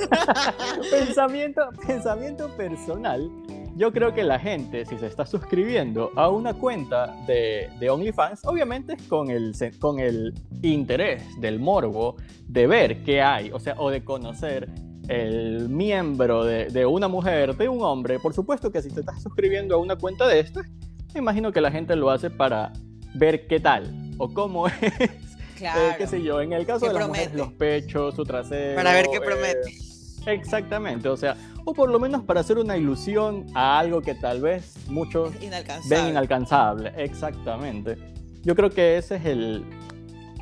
pensamiento, 0.92 1.70
pensamiento 1.86 2.50
personal, 2.56 3.30
yo 3.76 3.94
creo 3.94 4.14
que 4.14 4.24
la 4.24 4.40
gente, 4.40 4.86
si 4.86 4.98
se 4.98 5.06
está 5.06 5.26
suscribiendo 5.26 6.12
a 6.16 6.30
una 6.30 6.56
cuenta 6.56 7.16
de, 7.28 7.70
de 7.80 7.90
OnlyFans, 7.90 8.44
obviamente 8.46 8.94
es 8.94 9.04
con 9.04 9.30
el, 9.30 9.54
con 9.80 10.00
el 10.00 10.34
interés 10.64 11.24
del 11.40 11.60
morbo 11.60 12.16
de 12.48 12.66
ver 12.66 13.04
qué 13.04 13.22
hay, 13.22 13.52
o 13.52 13.60
sea, 13.60 13.76
o 13.78 13.92
de 13.92 14.04
conocer 14.04 14.68
el 15.08 15.70
miembro 15.70 16.44
de, 16.44 16.66
de 16.66 16.86
una 16.86 17.08
mujer, 17.08 17.56
de 17.56 17.70
un 17.70 17.82
hombre. 17.82 18.20
Por 18.20 18.34
supuesto 18.34 18.72
que 18.72 18.82
si 18.82 18.90
te 18.90 19.00
estás 19.02 19.22
suscribiendo 19.22 19.76
a 19.76 19.78
una 19.78 19.96
cuenta 19.96 20.28
de 20.28 20.40
estas, 20.40 20.66
me 21.14 21.20
imagino 21.20 21.52
que 21.52 21.62
la 21.62 21.72
gente 21.72 21.96
lo 21.96 22.10
hace 22.10 22.30
para 22.30 22.74
ver 23.14 23.48
qué 23.48 23.60
tal 23.60 24.14
o 24.18 24.34
cómo 24.34 24.68
es. 24.68 24.74
Claro. 25.58 25.82
eh, 25.82 25.96
qué 25.98 26.06
sé 26.08 26.22
yo, 26.22 26.40
en 26.42 26.54
el 26.54 26.66
caso 26.68 26.86
¿Qué 26.86 26.94
de 26.94 27.00
las 27.00 27.08
mujeres, 27.08 27.34
los 27.34 27.52
pechos, 27.54 28.14
su 28.16 28.24
trasero. 28.24 28.76
Para 28.76 28.94
ver 28.94 29.08
qué 29.12 29.18
eh, 29.18 29.22
promete. 29.22 29.76
Exactamente, 30.28 31.08
o 31.10 31.18
sea, 31.18 31.36
o 31.66 31.74
por 31.74 31.90
lo 31.90 32.00
menos 32.00 32.22
para 32.24 32.42
hacer 32.42 32.58
una 32.58 32.78
ilusión 32.78 33.46
a 33.56 33.80
algo 33.80 34.02
que 34.02 34.14
tal 34.14 34.42
vez 34.42 34.76
muchos 34.90 35.32
Inalcanzable. 35.42 35.96
ven 35.96 36.10
inalcanzable. 36.12 36.94
Exactamente. 36.98 37.98
Yo 38.44 38.56
creo 38.56 38.70
que 38.70 38.98
ese 38.98 39.16
es 39.16 39.26
el, 39.26 39.64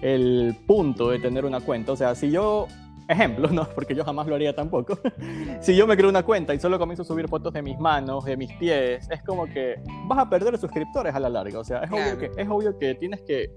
el 0.01 0.57
punto 0.67 1.09
de 1.09 1.19
tener 1.19 1.45
una 1.45 1.61
cuenta. 1.61 1.91
O 1.93 1.95
sea, 1.95 2.13
si 2.15 2.29
yo, 2.31 2.67
ejemplo, 3.07 3.47
no, 3.49 3.67
porque 3.75 3.95
yo 3.95 4.03
jamás 4.03 4.27
lo 4.27 4.35
haría 4.35 4.53
tampoco. 4.55 4.97
si 5.61 5.75
yo 5.75 5.87
me 5.87 5.95
creo 5.95 6.09
una 6.09 6.23
cuenta 6.23 6.53
y 6.53 6.59
solo 6.59 6.79
comienzo 6.79 7.03
a 7.03 7.05
subir 7.05 7.27
fotos 7.27 7.53
de 7.53 7.61
mis 7.61 7.77
manos, 7.79 8.25
de 8.25 8.37
mis 8.37 8.51
pies, 8.53 9.07
es 9.09 9.23
como 9.23 9.45
que 9.45 9.75
vas 10.07 10.19
a 10.19 10.29
perder 10.29 10.57
suscriptores 10.57 11.13
a 11.13 11.19
la 11.19 11.29
larga. 11.29 11.59
O 11.59 11.63
sea, 11.63 11.79
es, 11.83 11.89
Claro. 11.89 12.05
obvio, 12.05 12.17
que, 12.19 12.41
es 12.41 12.49
obvio 12.49 12.77
que 12.77 12.95
tienes 12.95 13.21
que, 13.21 13.51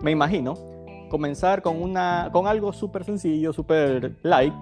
me 0.00 0.10
imagino, 0.10 0.54
comenzar 1.10 1.60
con, 1.62 1.80
una, 1.82 2.30
con 2.32 2.46
algo 2.46 2.72
súper 2.72 3.04
sencillo, 3.04 3.52
súper 3.52 4.16
light, 4.22 4.54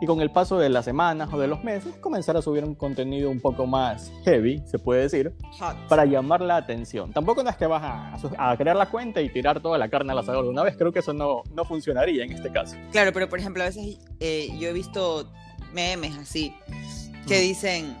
y 0.00 0.06
con 0.06 0.20
el 0.20 0.30
paso 0.30 0.58
de 0.58 0.68
las 0.68 0.84
semanas 0.84 1.32
o 1.32 1.38
de 1.38 1.46
los 1.46 1.64
meses, 1.64 1.94
comenzar 1.96 2.36
a 2.36 2.42
subir 2.42 2.64
un 2.64 2.74
contenido 2.74 3.30
un 3.30 3.40
poco 3.40 3.66
más 3.66 4.12
heavy, 4.24 4.62
se 4.66 4.78
puede 4.78 5.02
decir, 5.02 5.34
Hot. 5.58 5.76
para 5.88 6.04
llamar 6.04 6.40
la 6.40 6.56
atención. 6.56 7.12
Tampoco 7.12 7.42
no 7.42 7.50
es 7.50 7.56
que 7.56 7.66
vas 7.66 7.82
a, 7.82 8.50
a 8.50 8.56
crear 8.56 8.76
la 8.76 8.90
cuenta 8.90 9.20
y 9.20 9.28
tirar 9.30 9.60
toda 9.60 9.78
la 9.78 9.88
carne 9.88 10.12
al 10.12 10.18
asador 10.18 10.44
de 10.44 10.50
una 10.50 10.62
vez, 10.62 10.76
creo 10.76 10.92
que 10.92 10.98
eso 10.98 11.12
no, 11.12 11.42
no 11.54 11.64
funcionaría 11.64 12.24
en 12.24 12.32
este 12.32 12.50
caso. 12.50 12.76
Claro, 12.92 13.12
pero 13.12 13.28
por 13.28 13.38
ejemplo, 13.38 13.62
a 13.62 13.66
veces 13.66 13.98
eh, 14.20 14.48
yo 14.58 14.68
he 14.68 14.72
visto 14.72 15.30
memes 15.72 16.16
así 16.16 16.54
que 17.26 17.40
dicen, 17.40 17.96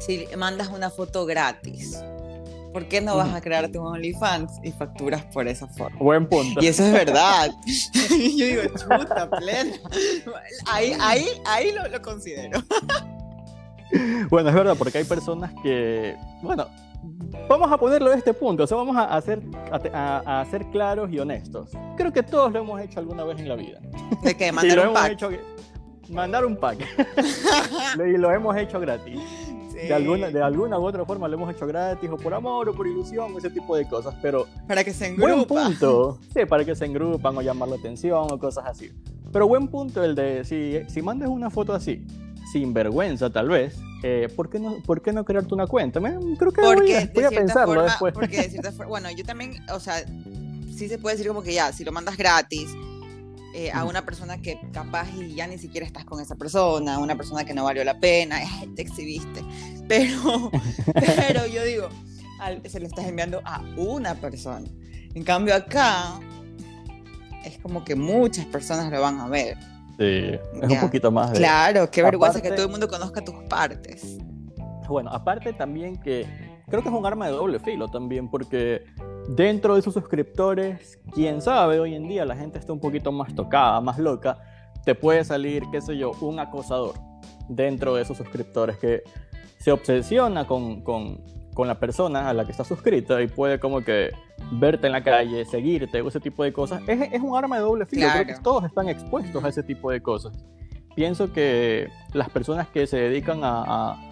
si 0.00 0.26
mandas 0.36 0.68
una 0.68 0.90
foto 0.90 1.26
gratis, 1.26 2.02
¿por 2.72 2.86
qué 2.88 3.00
no 3.00 3.16
vas 3.16 3.34
a 3.34 3.40
crearte 3.40 3.78
un 3.78 3.86
OnlyFans 3.86 4.52
y 4.62 4.72
facturas 4.72 5.24
por 5.26 5.46
esa 5.48 5.66
forma? 5.68 5.98
Buen 5.98 6.26
punto. 6.28 6.60
Y 6.62 6.66
eso 6.66 6.84
es 6.84 6.92
verdad. 6.92 7.50
yo 8.10 8.46
digo, 8.46 8.62
chuta, 8.76 9.28
plena. 9.30 9.72
Ahí, 10.70 10.92
ahí, 11.00 11.26
ahí 11.46 11.72
lo, 11.72 11.88
lo 11.88 12.00
considero. 12.02 12.60
Bueno, 14.30 14.50
es 14.50 14.54
verdad, 14.54 14.76
porque 14.78 14.98
hay 14.98 15.04
personas 15.04 15.50
que, 15.62 16.14
bueno, 16.42 16.66
vamos 17.48 17.72
a 17.72 17.78
ponerlo 17.78 18.10
de 18.10 18.16
este 18.16 18.34
punto, 18.34 18.64
o 18.64 18.66
sea, 18.66 18.76
vamos 18.76 18.96
a 18.96 19.04
hacer, 19.04 19.40
a, 19.72 20.20
a- 20.26 20.40
a 20.40 20.44
ser 20.46 20.66
claros 20.66 21.10
y 21.10 21.18
honestos. 21.18 21.70
Creo 21.96 22.12
que 22.12 22.22
todos 22.22 22.52
lo 22.52 22.58
hemos 22.60 22.80
hecho 22.82 23.00
alguna 23.00 23.24
vez 23.24 23.38
en 23.40 23.48
la 23.48 23.54
vida. 23.56 23.80
De 24.22 24.36
que 24.36 24.48
Y 24.48 24.52
mandar 24.52 24.76
lo 24.76 24.82
un 24.82 24.88
hemos 24.90 25.00
pack. 25.00 25.12
hecho, 25.12 25.30
mandar 26.10 26.44
un 26.44 26.56
pack. 26.56 26.78
y 27.96 28.18
lo 28.18 28.30
hemos 28.30 28.54
hecho 28.58 28.78
gratis. 28.78 29.18
Sí. 29.80 29.86
De 29.88 29.94
alguna, 29.94 30.28
de 30.30 30.42
alguna 30.42 30.78
u 30.78 30.84
otra 30.86 31.04
forma 31.04 31.28
lo 31.28 31.34
hemos 31.34 31.54
hecho 31.54 31.66
gratis, 31.66 32.10
o 32.10 32.16
por 32.16 32.34
amor, 32.34 32.68
o 32.68 32.74
por 32.74 32.86
ilusión, 32.86 33.34
ese 33.36 33.50
tipo 33.50 33.76
de 33.76 33.86
cosas. 33.88 34.14
Pero 34.20 34.46
Para 34.66 34.82
que 34.84 34.92
se 34.92 35.14
buen 35.14 35.32
engrupa. 35.34 35.64
punto. 35.66 36.18
Sí, 36.34 36.44
para 36.46 36.64
que 36.64 36.74
se 36.74 36.84
engrupan 36.86 37.36
o 37.36 37.42
llamar 37.42 37.68
la 37.68 37.76
atención 37.76 38.26
o 38.30 38.38
cosas 38.38 38.64
así. 38.66 38.90
Pero 39.32 39.46
buen 39.46 39.68
punto 39.68 40.02
el 40.02 40.14
de 40.14 40.44
si, 40.44 40.78
si 40.88 41.02
mandas 41.02 41.28
una 41.28 41.50
foto 41.50 41.72
así, 41.74 42.04
sin 42.52 42.72
vergüenza 42.72 43.30
tal 43.30 43.48
vez, 43.48 43.78
eh, 44.02 44.28
¿por, 44.34 44.48
qué 44.48 44.58
no, 44.58 44.76
¿por 44.86 45.02
qué 45.02 45.12
no 45.12 45.24
crearte 45.24 45.52
una 45.54 45.66
cuenta? 45.66 46.00
Me- 46.00 46.16
creo 46.38 46.50
que 46.50 46.60
voy 46.62 46.74
Porque 46.76 46.96
a, 46.96 47.00
de 47.06 47.12
voy 47.14 47.24
a 47.24 47.28
pensarlo 47.30 47.66
forma, 47.74 47.82
después. 47.84 48.14
porque 48.14 48.36
de 48.38 48.50
cierta 48.50 48.72
forma, 48.72 48.86
bueno, 48.88 49.08
yo 49.10 49.24
también, 49.24 49.52
o 49.72 49.80
sea, 49.80 50.02
sí 50.74 50.88
se 50.88 50.98
puede 50.98 51.16
decir 51.16 51.28
como 51.28 51.42
que 51.42 51.52
ya, 51.52 51.72
si 51.72 51.84
lo 51.84 51.92
mandas 51.92 52.16
gratis 52.16 52.70
eh, 53.58 53.72
a 53.72 53.82
una 53.82 54.04
persona 54.04 54.40
que 54.40 54.56
capaz 54.72 55.08
y 55.16 55.34
ya 55.34 55.48
ni 55.48 55.58
siquiera 55.58 55.84
estás 55.84 56.04
con 56.04 56.20
esa 56.20 56.36
persona, 56.36 57.00
una 57.00 57.16
persona 57.16 57.44
que 57.44 57.54
no 57.54 57.64
valió 57.64 57.82
la 57.82 57.98
pena, 57.98 58.38
te 58.76 58.82
exhibiste. 58.82 59.42
Pero, 59.88 60.52
pero 60.94 61.44
yo 61.46 61.64
digo, 61.64 61.88
al- 62.38 62.62
se 62.70 62.78
lo 62.78 62.86
estás 62.86 63.06
enviando 63.06 63.40
a 63.44 63.60
una 63.76 64.14
persona. 64.14 64.68
En 65.12 65.24
cambio 65.24 65.56
acá 65.56 66.20
es 67.44 67.58
como 67.58 67.84
que 67.84 67.96
muchas 67.96 68.46
personas 68.46 68.92
lo 68.92 69.00
van 69.00 69.18
a 69.18 69.26
ver. 69.26 69.56
Sí, 69.98 70.38
es 70.62 70.70
un 70.70 70.78
poquito 70.80 71.10
más 71.10 71.32
de... 71.32 71.38
Claro, 71.38 71.90
qué 71.90 72.04
vergüenza 72.04 72.40
que 72.40 72.52
todo 72.52 72.66
el 72.66 72.70
mundo 72.70 72.86
conozca 72.86 73.24
tus 73.24 73.34
partes. 73.48 74.18
Bueno, 74.88 75.10
aparte 75.10 75.52
también 75.52 75.96
que 75.96 76.24
creo 76.68 76.80
que 76.80 76.88
es 76.90 76.94
un 76.94 77.04
arma 77.04 77.26
de 77.26 77.32
doble 77.32 77.58
filo 77.58 77.88
también, 77.88 78.30
porque 78.30 78.84
dentro 79.28 79.76
de 79.76 79.82
sus 79.82 79.94
suscriptores, 79.94 80.98
quién 81.12 81.40
sabe, 81.42 81.78
hoy 81.80 81.94
en 81.94 82.08
día 82.08 82.24
la 82.24 82.36
gente 82.36 82.58
está 82.58 82.72
un 82.72 82.80
poquito 82.80 83.12
más 83.12 83.34
tocada, 83.34 83.80
más 83.80 83.98
loca, 83.98 84.38
te 84.84 84.94
puede 84.94 85.24
salir, 85.24 85.62
qué 85.70 85.80
sé 85.80 85.96
yo, 85.96 86.12
un 86.20 86.38
acosador 86.40 86.94
dentro 87.48 87.94
de 87.94 88.02
esos 88.02 88.16
suscriptores 88.16 88.76
que 88.78 89.02
se 89.58 89.70
obsesiona 89.72 90.46
con, 90.46 90.82
con, 90.82 91.22
con 91.54 91.66
la 91.68 91.78
persona 91.78 92.28
a 92.28 92.32
la 92.32 92.44
que 92.44 92.52
está 92.52 92.64
suscrita 92.64 93.20
y 93.20 93.26
puede 93.28 93.58
como 93.60 93.82
que 93.82 94.10
verte 94.52 94.86
en 94.86 94.92
la 94.92 95.02
calle, 95.02 95.44
seguirte 95.44 96.00
o 96.00 96.08
ese 96.08 96.20
tipo 96.20 96.42
de 96.44 96.52
cosas. 96.52 96.80
Es, 96.86 97.12
es 97.12 97.20
un 97.20 97.36
arma 97.36 97.56
de 97.56 97.62
doble 97.62 97.84
filo, 97.86 98.06
creo 98.10 98.20
que 98.20 98.26
Claro. 98.28 98.42
todos 98.42 98.64
están 98.64 98.88
expuestos 98.88 99.42
a 99.44 99.48
ese 99.48 99.62
tipo 99.62 99.90
de 99.90 100.00
cosas. 100.00 100.32
Pienso 100.94 101.32
que 101.32 101.88
las 102.12 102.28
personas 102.30 102.66
que 102.68 102.86
se 102.86 102.96
dedican 102.98 103.44
a- 103.44 103.62
a 103.92 104.07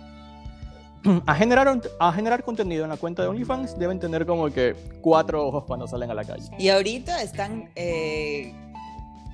a 1.26 1.35
generar, 1.35 1.81
a 1.99 2.12
generar 2.12 2.45
contenido 2.45 2.85
en 2.85 2.91
la 2.91 2.97
cuenta 2.97 3.23
de 3.23 3.29
OnlyFans 3.29 3.79
deben 3.79 3.99
tener 3.99 4.26
como 4.26 4.50
que 4.50 4.75
cuatro 5.00 5.47
ojos 5.47 5.65
cuando 5.65 5.87
salen 5.87 6.11
a 6.11 6.15
la 6.15 6.25
calle. 6.25 6.49
Y 6.59 6.69
ahorita 6.69 7.23
están 7.23 7.71
eh, 7.76 8.55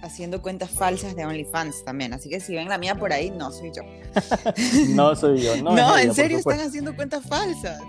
haciendo 0.03 0.43
cuentas 0.43 0.71
falsas 0.71 1.15
de 1.17 1.25
OnlyFans 1.25 1.85
también. 1.85 2.13
Así 2.13 2.29
que 2.29 2.41
si 2.41 2.55
ven 2.55 2.69
la 2.69 2.79
mía 2.79 2.95
por 2.95 3.13
ahí, 3.13 3.31
no 3.31 3.51
soy 3.51 3.71
yo. 3.75 3.83
No 4.91 5.15
soy 5.17 5.43
yo, 5.43 5.57
no. 5.57 5.71
No, 5.77 5.97
ella, 5.97 6.03
en 6.03 6.15
serio 6.15 6.39
están 6.39 6.61
haciendo 6.61 6.95
cuentas 6.95 7.25
falsas. 7.27 7.81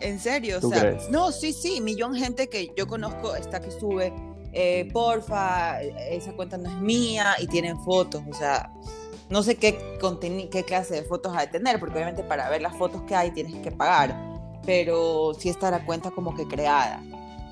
En 0.00 0.18
serio, 0.18 0.58
o 0.58 0.60
¿Tú 0.60 0.70
sea, 0.70 0.80
crees? 0.80 1.08
no, 1.10 1.32
sí, 1.32 1.52
sí, 1.52 1.80
millón 1.80 2.14
gente 2.14 2.48
que 2.48 2.72
yo 2.76 2.86
conozco 2.86 3.34
está 3.36 3.60
que 3.60 3.70
sube, 3.70 4.12
eh, 4.52 4.88
porfa, 4.92 5.80
esa 5.82 6.32
cuenta 6.32 6.58
no 6.58 6.68
es 6.68 6.76
mía 6.76 7.34
y 7.40 7.46
tienen 7.46 7.78
fotos, 7.80 8.22
o 8.30 8.34
sea, 8.34 8.70
no 9.34 9.42
sé 9.42 9.56
qué, 9.56 9.76
qué 10.52 10.62
clase 10.62 10.94
de 10.94 11.02
fotos 11.02 11.36
ha 11.36 11.40
de 11.40 11.48
tener, 11.48 11.80
porque 11.80 11.96
obviamente 11.96 12.22
para 12.22 12.48
ver 12.48 12.62
las 12.62 12.76
fotos 12.76 13.02
que 13.02 13.16
hay 13.16 13.32
tienes 13.32 13.56
que 13.56 13.72
pagar, 13.72 14.16
pero 14.64 15.34
sí 15.36 15.48
está 15.48 15.72
la 15.72 15.84
cuenta 15.84 16.12
como 16.12 16.36
que 16.36 16.46
creada, 16.46 17.02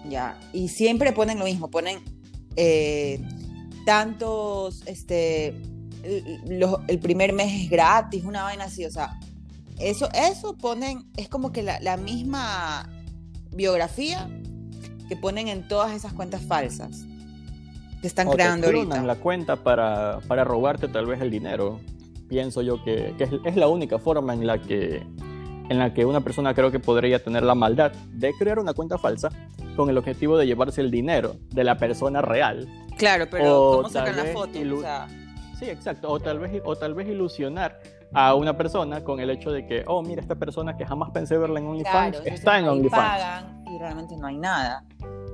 ya, 0.08 0.38
y 0.52 0.68
siempre 0.68 1.10
ponen 1.12 1.40
lo 1.40 1.44
mismo, 1.44 1.72
ponen 1.72 1.98
eh, 2.54 3.20
tantos, 3.84 4.84
este, 4.86 5.60
el 6.04 7.00
primer 7.00 7.32
mes 7.32 7.64
es 7.64 7.68
gratis, 7.68 8.24
una 8.24 8.44
vaina 8.44 8.66
así, 8.66 8.84
o 8.84 8.90
sea, 8.92 9.18
eso, 9.80 10.08
eso 10.14 10.56
ponen, 10.56 11.10
es 11.16 11.28
como 11.28 11.50
que 11.50 11.64
la, 11.64 11.80
la 11.80 11.96
misma 11.96 12.88
biografía 13.50 14.30
que 15.08 15.16
ponen 15.16 15.48
en 15.48 15.66
todas 15.66 15.90
esas 15.96 16.12
cuentas 16.12 16.42
falsas 16.42 17.06
que 18.02 18.06
están 18.08 18.26
O 18.28 18.32
te 18.32 18.36
creando 18.36 18.68
clonan 18.68 18.92
ahorita. 18.98 19.06
la 19.06 19.14
cuenta 19.16 19.56
para, 19.56 20.18
para 20.28 20.44
robarte 20.44 20.88
tal 20.88 21.06
vez 21.06 21.22
el 21.22 21.30
dinero. 21.30 21.80
Pienso 22.28 22.60
yo 22.62 22.82
que, 22.84 23.14
que 23.16 23.24
es, 23.24 23.30
es 23.44 23.56
la 23.56 23.68
única 23.68 23.98
forma 23.98 24.34
en 24.34 24.46
la 24.46 24.60
que 24.60 25.02
en 25.68 25.78
la 25.78 25.94
que 25.94 26.04
una 26.04 26.20
persona 26.20 26.52
creo 26.54 26.70
que 26.70 26.80
podría 26.80 27.22
tener 27.22 27.44
la 27.44 27.54
maldad 27.54 27.92
de 28.12 28.32
crear 28.38 28.58
una 28.58 28.74
cuenta 28.74 28.98
falsa 28.98 29.30
con 29.76 29.88
el 29.88 29.96
objetivo 29.96 30.36
de 30.36 30.46
llevarse 30.46 30.80
el 30.82 30.90
dinero 30.90 31.36
de 31.50 31.64
la 31.64 31.76
persona 31.78 32.20
real. 32.20 32.68
Claro, 32.98 33.26
pero 33.30 33.62
o 33.70 33.76
¿cómo 33.76 33.88
sacan 33.88 34.08
tal 34.08 34.16
la 34.16 34.22
vez 34.24 34.32
foto? 34.34 34.58
ilu- 34.58 34.78
O 34.78 34.80
sea, 34.82 35.06
Sí, 35.58 35.70
exacto. 35.70 36.10
O 36.10 36.18
tal 36.18 36.40
vez, 36.40 36.60
o 36.64 36.74
tal 36.76 36.92
vez 36.94 37.06
ilusionar 37.08 37.78
a 38.12 38.34
una 38.34 38.56
persona 38.56 39.02
con 39.04 39.20
el 39.20 39.30
hecho 39.30 39.52
de 39.52 39.64
que, 39.66 39.84
oh, 39.86 40.02
mira, 40.02 40.20
esta 40.20 40.34
persona 40.34 40.76
que 40.76 40.84
jamás 40.84 41.10
pensé 41.12 41.38
verla 41.38 41.60
en 41.60 41.68
OnlyFans 41.68 42.16
claro, 42.20 42.34
está 42.34 42.58
en 42.58 42.68
OnlyFans. 42.68 43.02
pagan 43.22 43.64
y 43.72 43.78
realmente 43.78 44.16
no 44.16 44.26
hay 44.26 44.36
nada. 44.38 44.84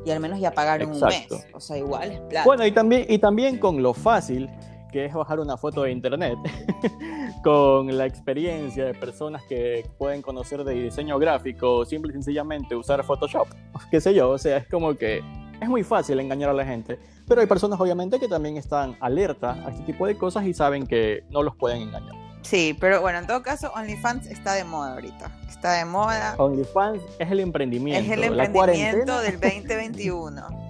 Y 0.08 0.10
al 0.10 0.20
menos 0.20 0.40
ya 0.40 0.52
pagaron 0.52 0.88
Exacto. 0.88 1.34
un 1.34 1.40
mes. 1.42 1.50
O 1.52 1.60
sea, 1.60 1.76
igual 1.76 2.10
es 2.10 2.20
plata. 2.20 2.46
Bueno, 2.46 2.64
y 2.64 2.72
también, 2.72 3.04
y 3.10 3.18
también 3.18 3.58
con 3.58 3.82
lo 3.82 3.92
fácil 3.92 4.48
que 4.90 5.04
es 5.04 5.12
bajar 5.12 5.38
una 5.38 5.58
foto 5.58 5.82
de 5.82 5.92
internet, 5.92 6.38
con 7.44 7.94
la 7.94 8.06
experiencia 8.06 8.86
de 8.86 8.94
personas 8.94 9.42
que 9.46 9.84
pueden 9.98 10.22
conocer 10.22 10.64
de 10.64 10.72
diseño 10.72 11.18
gráfico, 11.18 11.84
simple 11.84 12.10
y 12.10 12.14
sencillamente 12.14 12.74
usar 12.74 13.04
Photoshop, 13.04 13.48
qué 13.90 14.00
sé 14.00 14.14
yo, 14.14 14.30
o 14.30 14.38
sea, 14.38 14.56
es 14.56 14.68
como 14.68 14.94
que 14.94 15.22
es 15.60 15.68
muy 15.68 15.82
fácil 15.82 16.18
engañar 16.20 16.48
a 16.48 16.54
la 16.54 16.64
gente, 16.64 16.98
pero 17.26 17.42
hay 17.42 17.46
personas 17.46 17.78
obviamente 17.78 18.18
que 18.18 18.28
también 18.28 18.56
están 18.56 18.96
alertas 19.00 19.58
a 19.58 19.72
este 19.72 19.84
tipo 19.84 20.06
de 20.06 20.16
cosas 20.16 20.46
y 20.46 20.54
saben 20.54 20.86
que 20.86 21.24
no 21.28 21.42
los 21.42 21.54
pueden 21.54 21.82
engañar. 21.82 22.27
Sí, 22.48 22.74
pero 22.80 23.02
bueno, 23.02 23.18
en 23.18 23.26
todo 23.26 23.42
caso, 23.42 23.70
OnlyFans 23.74 24.26
está 24.26 24.54
de 24.54 24.64
moda 24.64 24.94
ahorita. 24.94 25.30
Está 25.50 25.72
de 25.72 25.84
moda. 25.84 26.34
OnlyFans 26.38 27.02
es 27.18 27.30
el 27.30 27.40
emprendimiento. 27.40 28.00
Es 28.00 28.10
el 28.10 28.24
emprendimiento 28.24 29.20
del 29.20 29.38
2021. 29.38 30.68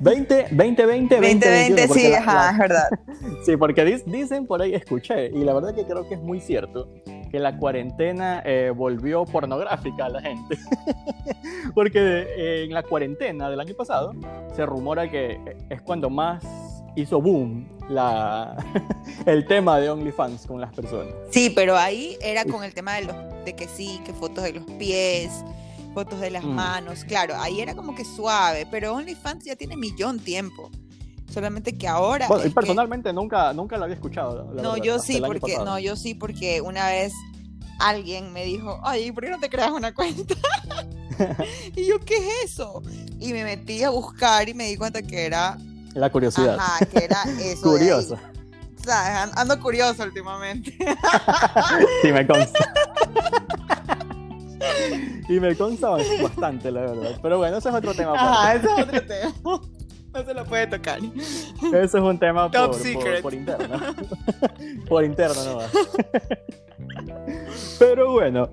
20, 0.00 0.34
2020, 0.50 1.14
2020, 1.16 1.88
sí, 1.88 2.14
ajá, 2.14 2.52
es 2.52 2.58
verdad. 2.58 2.88
sí, 3.44 3.58
porque 3.58 4.02
dicen 4.06 4.46
por 4.46 4.62
ahí, 4.62 4.72
escuché, 4.72 5.26
y 5.26 5.44
la 5.44 5.52
verdad 5.52 5.74
que 5.74 5.84
creo 5.84 6.08
que 6.08 6.14
es 6.14 6.20
muy 6.22 6.40
cierto, 6.40 6.88
que 7.30 7.38
la 7.38 7.58
cuarentena 7.58 8.42
eh, 8.46 8.72
volvió 8.74 9.26
pornográfica 9.26 10.06
a 10.06 10.08
la 10.08 10.22
gente. 10.22 10.56
porque 11.74 12.00
eh, 12.00 12.64
en 12.64 12.72
la 12.72 12.82
cuarentena 12.82 13.50
del 13.50 13.60
año 13.60 13.74
pasado 13.74 14.14
se 14.56 14.64
rumora 14.64 15.10
que 15.10 15.38
es 15.68 15.82
cuando 15.82 16.08
más 16.08 16.42
hizo 16.96 17.20
boom 17.20 17.68
la, 17.88 18.56
el 19.26 19.46
tema 19.46 19.78
de 19.78 19.90
OnlyFans 19.90 20.46
con 20.46 20.60
las 20.60 20.72
personas. 20.72 21.12
Sí, 21.30 21.50
pero 21.50 21.76
ahí 21.76 22.16
era 22.20 22.44
con 22.44 22.64
el 22.64 22.72
tema 22.72 22.94
de, 22.94 23.04
los, 23.04 23.16
de 23.44 23.54
que 23.54 23.66
sí, 23.66 24.00
que 24.04 24.12
fotos 24.12 24.44
de 24.44 24.52
los 24.52 24.64
pies, 24.78 25.30
fotos 25.94 26.20
de 26.20 26.30
las 26.30 26.44
mm. 26.44 26.54
manos, 26.54 27.04
claro, 27.04 27.34
ahí 27.38 27.60
era 27.60 27.74
como 27.74 27.94
que 27.94 28.04
suave, 28.04 28.66
pero 28.70 28.94
OnlyFans 28.94 29.44
ya 29.44 29.56
tiene 29.56 29.76
millón 29.76 30.18
tiempo. 30.18 30.70
Solamente 31.32 31.78
que 31.78 31.86
ahora. 31.86 32.26
Bueno, 32.26 32.44
y 32.44 32.50
personalmente 32.50 33.12
nunca, 33.12 33.52
nunca 33.52 33.76
lo 33.76 33.84
había 33.84 33.94
escuchado. 33.94 34.52
no, 34.52 34.76
yo 34.76 34.98
sí, 34.98 35.22
porque, 35.24 35.58
no, 35.58 35.78
yo 35.78 35.94
sí, 35.94 36.14
porque 36.14 36.60
una 36.60 36.88
vez 36.88 37.12
alguien 37.78 38.32
me 38.32 38.44
dijo, 38.44 38.80
ay, 38.82 39.12
¿por 39.12 39.24
qué 39.24 39.30
no 39.30 39.38
te 39.38 39.48
creas 39.48 39.70
una 39.70 39.94
cuenta? 39.94 40.34
y 41.76 41.86
yo, 41.86 42.00
¿qué 42.00 42.16
es 42.16 42.52
eso? 42.52 42.82
Y 43.20 43.32
me 43.32 43.44
metí 43.44 43.82
a 43.84 43.90
buscar 43.90 44.48
y 44.48 44.54
me 44.54 44.66
di 44.66 44.76
cuenta 44.76 45.02
que 45.02 45.24
era 45.24 45.56
la 45.94 46.10
curiosidad. 46.10 46.56
Ajá, 46.58 46.84
que 46.86 47.04
era 47.04 47.22
eso. 47.40 47.62
Curioso. 47.62 48.18
O 48.78 48.82
sea, 48.82 49.24
ando 49.36 49.60
curioso 49.60 50.02
últimamente. 50.04 50.72
sí, 52.02 52.12
me 52.12 52.26
consta. 52.26 52.72
y 55.28 55.38
me 55.38 55.54
consta 55.54 55.90
bastante, 56.22 56.70
la 56.70 56.80
verdad. 56.82 57.18
Pero 57.22 57.38
bueno, 57.38 57.58
ese 57.58 57.68
es 57.68 57.74
otro 57.74 57.94
tema. 57.94 58.14
Ah, 58.16 58.54
ese 58.54 58.66
es 58.66 58.72
otro 58.72 59.02
tema. 59.06 59.32
No 60.12 60.24
se 60.24 60.34
lo 60.34 60.44
puede 60.44 60.66
tocar. 60.66 60.98
Ese 61.02 61.84
es 61.84 61.94
un 61.94 62.18
tema 62.18 62.50
por, 62.50 62.70
por, 62.70 63.22
por, 63.22 63.34
interno. 63.34 63.94
por 64.88 65.04
interno, 65.04 65.44
no 65.44 65.58
Pero 67.78 68.12
bueno, 68.12 68.50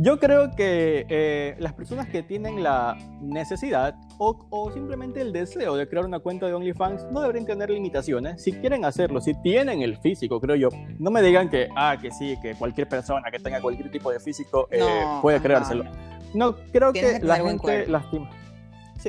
yo 0.00 0.20
creo 0.20 0.54
que 0.54 1.06
eh, 1.08 1.56
las 1.58 1.72
personas 1.72 2.06
que 2.08 2.22
tienen 2.22 2.62
la 2.62 2.96
necesidad 3.20 3.96
o, 4.18 4.70
simplemente 4.72 5.20
el 5.20 5.32
deseo 5.32 5.74
de 5.74 5.88
crear 5.88 6.06
una 6.06 6.20
cuenta 6.20 6.46
de 6.46 6.54
OnlyFans 6.54 7.06
no 7.10 7.20
deberían 7.20 7.46
tener 7.46 7.68
limitaciones. 7.70 8.40
Si 8.40 8.52
quieren 8.52 8.84
hacerlo, 8.84 9.20
si 9.20 9.34
tienen 9.42 9.82
el 9.82 9.96
físico, 9.96 10.40
creo 10.40 10.54
yo, 10.54 10.68
no 11.00 11.10
me 11.10 11.20
digan 11.20 11.50
que, 11.50 11.68
ah, 11.76 11.96
que 12.00 12.12
sí, 12.12 12.36
que 12.40 12.54
cualquier 12.54 12.88
persona 12.88 13.28
que 13.30 13.40
tenga 13.40 13.60
cualquier 13.60 13.90
tipo 13.90 14.12
de 14.12 14.20
físico 14.20 14.68
eh, 14.70 14.80
puede 15.20 15.40
creárselo. 15.40 15.84
No, 16.32 16.54
creo 16.72 16.92
que 16.92 17.18
la 17.20 17.36
gente 17.36 17.86
lastima. 17.88 18.30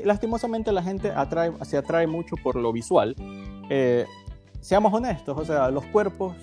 lastimosamente 0.03 0.71
la 0.71 0.81
gente 0.81 1.11
atrae, 1.11 1.51
se 1.65 1.77
atrae 1.77 2.07
mucho 2.07 2.35
por 2.41 2.55
lo 2.55 2.73
visual. 2.73 3.15
Eh, 3.69 4.05
seamos 4.59 4.91
honestos, 4.91 5.37
o 5.37 5.45
sea, 5.45 5.69
los 5.69 5.85
cuerpos 5.85 6.35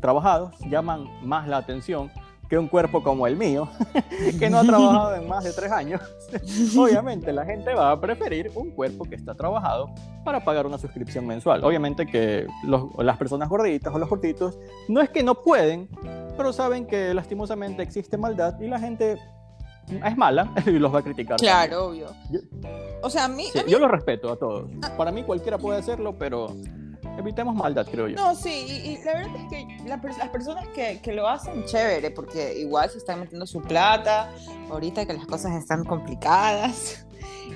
trabajados 0.00 0.54
llaman 0.70 1.06
más 1.22 1.46
la 1.46 1.58
atención 1.58 2.10
que 2.52 2.58
un 2.58 2.68
cuerpo 2.68 3.02
como 3.02 3.26
el 3.26 3.34
mío, 3.34 3.66
que 4.38 4.50
no 4.50 4.58
ha 4.58 4.62
trabajado 4.62 5.14
en 5.14 5.26
más 5.26 5.42
de 5.42 5.54
tres 5.54 5.72
años, 5.72 6.02
obviamente 6.76 7.32
la 7.32 7.46
gente 7.46 7.72
va 7.72 7.92
a 7.92 7.98
preferir 7.98 8.52
un 8.54 8.72
cuerpo 8.72 9.06
que 9.06 9.14
está 9.14 9.34
trabajado 9.34 9.88
para 10.22 10.44
pagar 10.44 10.66
una 10.66 10.76
suscripción 10.76 11.26
mensual. 11.26 11.64
Obviamente 11.64 12.04
que 12.04 12.46
las 12.98 13.16
personas 13.16 13.48
gorditas 13.48 13.94
o 13.94 13.98
los 13.98 14.06
gorditos 14.06 14.58
no 14.86 15.00
es 15.00 15.08
que 15.08 15.22
no 15.22 15.36
pueden, 15.36 15.88
pero 16.36 16.52
saben 16.52 16.86
que 16.86 17.14
lastimosamente 17.14 17.82
existe 17.82 18.18
maldad 18.18 18.60
y 18.60 18.68
la 18.68 18.78
gente 18.78 19.16
es 20.04 20.16
mala 20.18 20.52
y 20.66 20.72
los 20.72 20.94
va 20.94 20.98
a 20.98 21.02
criticar. 21.02 21.38
Claro, 21.38 21.86
obvio. 21.86 22.08
o 23.00 23.08
sea, 23.08 23.24
a 23.24 23.28
mí, 23.28 23.46
Yo 23.66 23.78
lo 23.78 23.88
respeto 23.88 24.30
a 24.30 24.36
todos. 24.36 24.68
Para 24.98 25.10
mí 25.10 25.22
cualquiera 25.22 25.56
puede 25.56 25.78
hacerlo, 25.78 26.16
pero 26.18 26.54
evitemos 27.18 27.54
maldad, 27.54 27.86
creo 27.90 28.08
yo. 28.08 28.16
No, 28.16 28.34
sí, 28.34 28.50
y, 28.50 28.98
la 29.04 29.14
verdad 29.14 29.36
es 29.36 29.48
que 29.48 29.66
las 29.86 30.00
personas 30.30 30.66
que, 30.68 31.00
que, 31.00 31.12
lo 31.12 31.28
hacen, 31.28 31.64
chévere, 31.64 32.10
porque 32.10 32.58
igual 32.58 32.90
se 32.90 32.98
están 32.98 33.20
metiendo 33.20 33.46
su 33.46 33.60
plata, 33.60 34.30
ahorita 34.70 35.06
que 35.06 35.12
las 35.12 35.26
cosas 35.26 35.52
están 35.52 35.84
complicadas, 35.84 37.06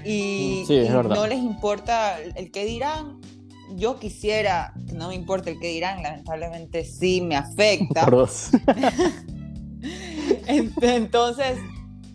y, 0.05 0.65
no 0.93 1.27
les 1.27 1.39
importa 1.39 2.21
el 2.21 2.51
que 2.51 2.65
dirán. 2.65 3.21
Yo 3.75 3.99
quisiera 3.99 4.73
que 4.87 4.93
no 4.93 5.09
me 5.09 5.17
importe 5.17 5.51
el 5.51 5.59
que 5.59 5.69
dirán, 5.69 6.01
lamentablemente 6.01 6.85
sí 6.85 7.21
me 7.21 7.35
afecta. 7.35 8.07
Entonces, 10.47 11.59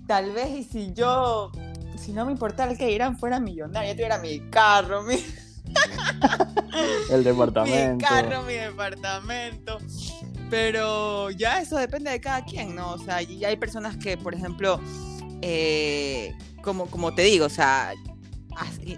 tal 0.07 0.31
vez 0.31 0.49
y 0.49 0.63
si 0.63 0.93
yo, 0.93 1.51
si 1.97 2.13
no 2.13 2.25
me 2.25 2.31
importara 2.31 2.71
el 2.71 2.77
que 2.77 2.87
dirán, 2.87 3.19
fuera 3.19 3.41
millonaria, 3.41 3.93
tuviera 3.93 4.17
mi 4.19 4.39
carro, 4.49 5.03
mi 5.03 5.17
el 7.11 7.23
departamento. 7.23 7.95
Mi 7.95 8.03
carro, 8.03 8.43
mi 8.43 8.53
departamento. 8.53 9.77
Pero 10.49 11.31
ya 11.31 11.61
eso 11.61 11.77
depende 11.77 12.11
de 12.11 12.19
cada 12.19 12.43
quien, 12.43 12.75
¿no? 12.75 12.93
O 12.93 12.97
sea, 12.97 13.21
ya 13.21 13.47
hay 13.47 13.55
personas 13.55 13.95
que, 13.97 14.17
por 14.17 14.35
ejemplo, 14.35 14.79
eh, 15.41 16.33
como, 16.61 16.87
como 16.87 17.15
te 17.15 17.23
digo, 17.23 17.45
o 17.45 17.49
sea, 17.49 17.93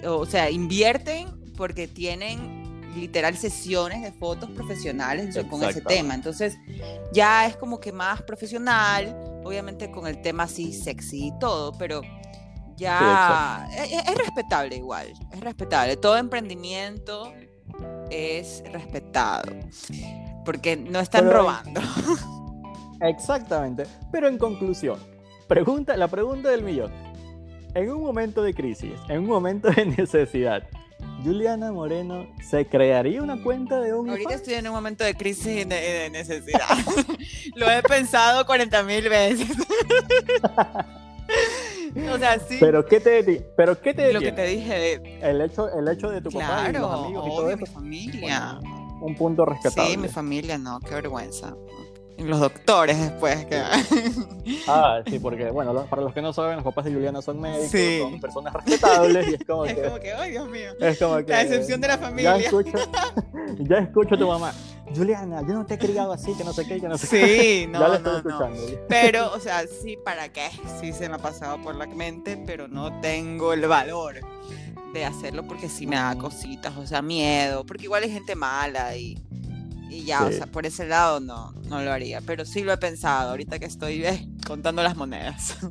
o 0.05 0.25
sea, 0.25 0.49
invierten 0.49 1.27
porque 1.55 1.87
tienen 1.87 2.63
literal 2.95 3.37
sesiones 3.37 4.01
de 4.01 4.11
fotos 4.11 4.49
profesionales 4.51 5.37
con 5.49 5.63
ese 5.63 5.81
tema. 5.81 6.15
Entonces, 6.15 6.57
ya 7.11 7.45
es 7.45 7.55
como 7.55 7.79
que 7.79 7.91
más 7.91 8.21
profesional, 8.21 9.15
obviamente 9.43 9.91
con 9.91 10.07
el 10.07 10.21
tema 10.21 10.43
así 10.43 10.73
sexy 10.73 11.27
y 11.27 11.39
todo, 11.39 11.77
pero 11.77 12.01
ya 12.75 13.67
e, 13.71 13.95
e, 13.95 13.99
es, 13.99 14.15
respetable 14.17 14.75
igual, 14.75 15.13
es 15.31 15.39
respetable. 15.39 15.97
Todo 15.97 16.17
emprendimiento 16.17 17.33
es 18.09 18.63
respetado, 18.71 19.51
porque 20.45 20.75
no 20.77 20.99
están 20.99 21.29
robando. 21.29 21.81
Exactamente, 23.01 23.85
pero 24.11 24.27
en 24.27 24.37
conclusión, 24.37 24.99
pregunta, 25.47 25.97
la 25.97 26.07
pregunta 26.07 26.49
del 26.49 26.63
millón. 26.63 26.91
En 27.75 27.91
un 27.91 28.03
momento 28.03 28.43
de 28.43 28.53
crisis, 28.53 28.93
en 29.09 29.19
un 29.19 29.27
momento 29.27 29.69
de 29.69 29.85
necesidad, 29.97 30.63
Juliana 31.23 31.71
Moreno 31.71 32.27
se 32.41 32.67
crearía 32.67 33.21
una 33.21 33.41
cuenta 33.41 33.79
de 33.79 33.93
un 33.93 34.09
Ahorita 34.09 34.35
estoy 34.35 34.55
en 34.55 34.67
un 34.67 34.73
momento 34.73 35.03
de 35.03 35.15
crisis 35.15 35.47
y 35.47 35.63
de, 35.63 36.09
necesidad. 36.11 36.67
Lo 37.55 37.69
he 37.69 37.81
pensado 37.81 38.45
40 38.45 38.83
mil 38.83 39.09
veces. 39.09 39.49
O 42.13 42.17
sea, 42.17 42.39
sí. 42.39 42.57
Pero 42.59 42.85
qué 42.85 42.99
te, 42.99 43.23
pero 43.55 43.79
qué 43.79 43.93
te 43.93 44.13
Lo 44.13 44.19
que 44.19 44.31
te 44.31 44.45
dije 44.45 45.19
el 45.21 45.41
hecho, 45.41 45.69
el 45.73 45.87
hecho 45.87 46.09
de 46.09 46.21
tu 46.21 46.31
papá 46.31 46.69
y 46.69 46.73
los 46.73 46.91
amigos 46.91 47.27
y 47.27 47.29
todo 47.29 47.49
eso. 47.49 47.57
mi 47.57 47.65
familia. 47.65 48.59
un 49.01 49.15
punto 49.15 49.45
rescatable. 49.45 49.91
Sí, 49.91 49.97
mi 49.97 50.07
familia, 50.07 50.57
no, 50.57 50.79
qué 50.79 50.95
vergüenza 50.95 51.55
los 52.17 52.39
doctores 52.39 52.99
después. 52.99 53.45
Que... 53.45 53.61
Ah, 54.67 55.01
sí, 55.05 55.19
porque, 55.19 55.49
bueno, 55.51 55.73
para 55.85 56.01
los 56.01 56.13
que 56.13 56.21
no 56.21 56.33
saben, 56.33 56.55
los 56.55 56.63
papás 56.63 56.85
de 56.85 56.93
Juliana 56.93 57.21
son 57.21 57.39
médicos, 57.39 58.09
son 58.09 58.19
personas 58.19 58.53
respetables 58.53 59.29
y 59.29 59.33
es 59.35 59.43
como 59.45 59.65
es 59.65 59.75
que... 59.75 59.81
como 59.83 59.99
que, 59.99 60.13
ay, 60.13 60.31
Dios 60.31 60.49
mío. 60.49 60.71
Es 60.79 60.99
como 60.99 61.17
que... 61.17 61.31
La 61.31 61.41
excepción 61.41 61.81
de 61.81 61.87
la 61.87 61.97
familia. 61.97 62.37
Ya 62.37 62.45
escucho, 62.45 62.77
ya 63.59 63.77
escucho 63.77 64.15
a 64.15 64.17
tu 64.17 64.27
mamá. 64.27 64.53
Juliana, 64.95 65.41
yo 65.41 65.53
no 65.53 65.65
te 65.65 65.75
he 65.75 65.77
criado 65.77 66.11
así, 66.11 66.33
que 66.33 66.43
no 66.43 66.53
sé 66.53 66.67
qué, 66.67 66.79
que 66.79 66.87
no 66.87 66.97
sé 66.97 67.07
qué. 67.07 67.39
Sí, 67.39 67.67
no, 67.67 67.79
ya 67.93 67.99
no, 67.99 68.21
no. 68.21 68.51
Pero, 68.87 69.33
o 69.33 69.39
sea, 69.39 69.65
sí, 69.65 69.97
¿para 70.03 70.29
qué? 70.29 70.49
Sí 70.79 70.93
se 70.93 71.09
me 71.09 71.15
ha 71.15 71.19
pasado 71.19 71.61
por 71.61 71.75
la 71.75 71.87
mente, 71.87 72.37
pero 72.45 72.67
no 72.67 72.99
tengo 73.01 73.53
el 73.53 73.65
valor 73.67 74.15
de 74.93 75.05
hacerlo 75.05 75.43
porque 75.47 75.69
sí 75.69 75.87
me 75.87 75.95
da 75.95 76.15
cositas, 76.15 76.77
o 76.77 76.85
sea, 76.85 77.01
miedo, 77.01 77.65
porque 77.65 77.85
igual 77.85 78.03
hay 78.03 78.11
gente 78.11 78.35
mala 78.35 78.95
y 78.95 79.17
y 79.89 80.05
ya, 80.05 80.25
o 80.25 80.31
sea, 80.31 80.47
por 80.47 80.65
ese 80.65 80.87
lado 80.87 81.19
no, 81.19 81.53
no 81.67 81.81
lo 81.81 81.91
haría. 81.91 82.21
Pero 82.21 82.45
sí 82.45 82.63
lo 82.63 82.73
he 82.73 82.77
pensado, 82.77 83.31
ahorita 83.31 83.59
que 83.59 83.65
estoy 83.65 84.05
eh, 84.05 84.27
contando 84.45 84.83
las 84.83 84.95
monedas. 84.95 85.57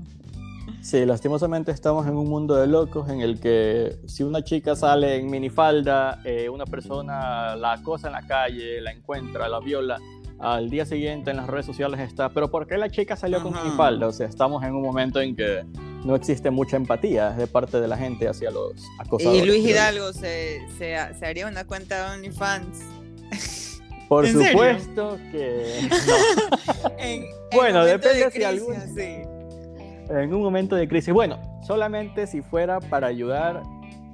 Sí, 0.80 1.06
lastimosamente 1.06 1.70
estamos 1.70 2.08
en 2.08 2.16
un 2.16 2.28
mundo 2.28 2.56
de 2.56 2.66
locos 2.66 3.08
en 3.08 3.20
el 3.20 3.38
que 3.38 3.98
si 4.06 4.24
una 4.24 4.42
chica 4.42 4.74
sale 4.74 5.16
en 5.16 5.30
minifalda, 5.30 6.20
eh, 6.24 6.48
una 6.48 6.66
persona 6.66 7.54
la 7.54 7.74
acosa 7.74 8.08
en 8.08 8.14
la 8.14 8.26
calle, 8.26 8.80
la 8.80 8.90
encuentra, 8.90 9.48
la 9.48 9.60
viola, 9.60 9.98
al 10.40 10.70
día 10.70 10.84
siguiente 10.84 11.30
en 11.30 11.36
las 11.36 11.46
redes 11.46 11.66
sociales 11.66 12.00
está, 12.00 12.30
pero 12.30 12.50
¿por 12.50 12.66
qué 12.66 12.76
la 12.78 12.90
chica 12.90 13.14
salió 13.14 13.40
con 13.42 13.54
minifalda? 13.54 14.08
O 14.08 14.12
sea, 14.12 14.26
estamos 14.26 14.64
en 14.64 14.74
un 14.74 14.82
momento 14.82 15.20
en 15.20 15.36
que 15.36 15.64
no 16.04 16.16
existe 16.16 16.50
mucha 16.50 16.76
empatía 16.76 17.30
de 17.30 17.46
parte 17.46 17.80
de 17.80 17.86
la 17.86 17.96
gente 17.96 18.28
hacia 18.28 18.50
los 18.50 18.72
acosadores. 18.98 19.40
Y 19.40 19.46
Luis 19.46 19.64
Hidalgo 19.64 20.12
se, 20.12 20.66
se, 20.78 20.96
se 21.16 21.26
haría 21.26 21.46
una 21.46 21.64
cuenta 21.64 22.10
de 22.10 22.16
OnlyFans 22.16 22.80
Por 24.12 24.28
supuesto 24.28 25.18
que 25.30 25.88
bueno, 27.54 27.82
depende 27.82 28.30
si 28.30 28.44
algún... 28.44 28.74
En 30.10 30.34
un 30.34 30.42
momento 30.42 30.76
de 30.76 30.86
crisis. 30.86 31.14
Bueno, 31.14 31.38
solamente 31.66 32.26
si 32.26 32.42
fuera 32.42 32.78
para 32.78 33.06
ayudar 33.06 33.62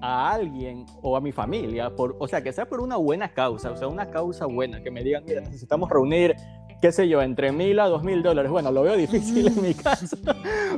a 0.01 0.31
alguien 0.31 0.87
o 1.03 1.17
a 1.17 1.21
mi 1.21 1.33
familia, 1.33 1.91
por, 1.91 2.15
o 2.21 2.29
sea, 2.29 2.45
que 2.45 2.53
sea 2.53 2.69
por 2.69 2.81
una 2.81 2.95
buena 2.95 3.31
causa, 3.31 3.73
o 3.73 3.77
sea, 3.77 3.89
una 3.89 4.09
causa 4.09 4.47
buena, 4.47 4.81
que 4.85 4.93
me 4.93 5.03
digan, 5.03 5.25
mira, 5.27 5.41
necesitamos 5.41 5.91
reunir, 5.91 6.37
qué 6.81 6.93
sé 6.93 7.09
yo, 7.09 7.21
entre 7.21 7.51
mil 7.51 7.81
a 7.81 7.89
dos 7.89 8.05
mil 8.05 8.23
dólares. 8.23 8.53
Bueno, 8.53 8.71
lo 8.71 8.83
veo 8.83 8.97
difícil 8.97 9.49
en 9.49 9.61
mi 9.61 9.75
caso, 9.83 10.17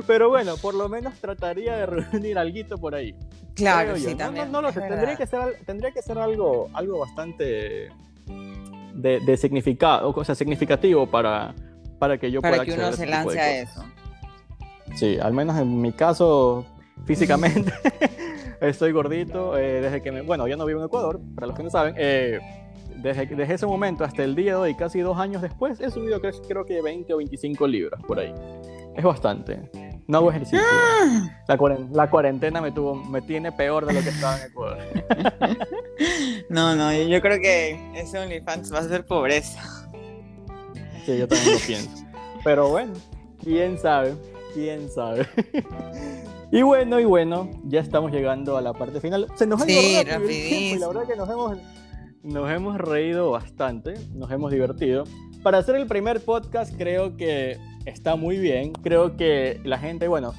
pero 0.07 0.29
bueno, 0.29 0.55
por 0.57 0.73
lo 0.73 0.89
menos 0.89 1.13
trataría 1.21 1.75
de 1.75 1.85
reunir 1.85 2.39
algo 2.39 2.77
por 2.79 2.95
ahí. 2.95 3.15
Claro, 3.53 3.97
sí, 3.97 4.15
también. 4.15 4.51
No, 4.51 4.63
lo 4.63 4.71
sé, 4.71 4.81
tendría 4.81 5.15
que, 5.15 5.27
ser, 5.27 5.59
tendría 5.63 5.91
que 5.91 6.01
ser 6.01 6.17
algo, 6.17 6.69
algo 6.73 6.97
bastante 6.97 7.91
de, 9.01 9.19
de 9.19 9.37
significado, 9.37 10.13
o 10.15 10.23
sea, 10.23 10.35
significativo 10.35 11.07
para, 11.07 11.53
para 11.99 12.17
que 12.17 12.31
yo 12.31 12.41
para 12.41 12.57
pueda 12.57 12.65
que 12.65 12.73
uno 12.73 12.93
se 12.93 13.05
lance 13.05 13.39
a 13.39 13.61
eso. 13.61 13.83
Sí, 14.95 15.17
al 15.19 15.33
menos 15.33 15.57
en 15.57 15.81
mi 15.81 15.91
caso, 15.91 16.65
físicamente, 17.05 17.71
estoy 18.61 18.91
gordito. 18.91 19.57
Eh, 19.57 19.81
desde 19.81 20.01
que 20.01 20.11
me, 20.11 20.21
bueno, 20.21 20.47
ya 20.47 20.55
no 20.55 20.65
vivo 20.65 20.79
en 20.79 20.85
Ecuador, 20.85 21.19
para 21.35 21.47
los 21.47 21.55
que 21.55 21.63
no 21.63 21.69
saben. 21.69 21.95
Eh, 21.97 22.39
desde, 22.97 23.25
desde, 23.25 23.53
ese 23.53 23.65
momento 23.65 24.03
hasta 24.03 24.23
el 24.23 24.35
día 24.35 24.51
de 24.51 24.57
hoy, 24.57 24.75
casi 24.75 24.99
dos 24.99 25.17
años 25.17 25.41
después, 25.41 25.79
he 25.79 25.89
subido 25.89 26.21
creo 26.21 26.65
que 26.65 26.81
20 26.81 27.13
o 27.13 27.17
25 27.17 27.67
libras 27.67 28.01
por 28.05 28.19
ahí. 28.19 28.33
Es 28.95 29.03
bastante. 29.03 29.90
No 30.07 30.17
hago 30.17 30.31
ejercicio. 30.31 30.59
¡Ah! 30.61 31.41
La, 31.47 32.09
cuarentena 32.09 32.61
me, 32.61 32.71
tuvo, 32.71 32.95
me 32.95 33.21
tiene 33.21 33.51
peor 33.51 33.85
de 33.85 33.93
lo 33.93 34.01
que 34.01 34.09
estaba 34.09 34.37
en 34.37 34.51
Ecuador. 34.51 34.77
no, 36.49 36.75
no, 36.75 36.93
yo 36.93 37.21
creo 37.21 37.39
que 37.39 37.79
ese 37.95 38.19
OnlyFans 38.19 38.73
va 38.73 38.79
a 38.79 38.83
ser 38.83 39.05
pobreza. 39.05 39.61
Sí, 41.05 41.17
yo 41.17 41.27
también 41.27 41.53
lo 41.53 41.59
pienso. 41.59 41.89
Pero 42.43 42.69
bueno, 42.69 42.93
quién 43.43 43.77
sabe, 43.77 44.15
quién 44.53 44.89
sabe. 44.89 45.27
y 46.51 46.61
bueno, 46.61 46.99
y 46.99 47.05
bueno, 47.05 47.49
ya 47.65 47.81
estamos 47.81 48.11
llegando 48.11 48.57
a 48.57 48.61
la 48.61 48.73
parte 48.73 48.99
final. 48.99 49.27
Se 49.35 49.45
nos 49.45 49.61
ha 49.61 49.65
sí, 49.65 50.03
rápido 50.03 50.31
y 50.31 50.77
la 50.77 50.87
verdad 50.87 51.07
que 51.07 51.15
nos 51.15 51.29
hemos, 51.29 51.57
nos 52.23 52.51
hemos 52.51 52.77
reído 52.77 53.31
bastante, 53.31 53.93
nos 54.13 54.31
hemos 54.31 54.51
divertido. 54.51 55.03
Para 55.43 55.57
hacer 55.57 55.75
el 55.75 55.87
primer 55.87 56.23
podcast 56.23 56.75
creo 56.77 57.17
que 57.17 57.57
está 57.85 58.15
muy 58.15 58.37
bien. 58.37 58.73
Creo 58.73 59.15
que 59.17 59.59
la 59.63 59.77
gente, 59.77 60.07
bueno, 60.07 60.33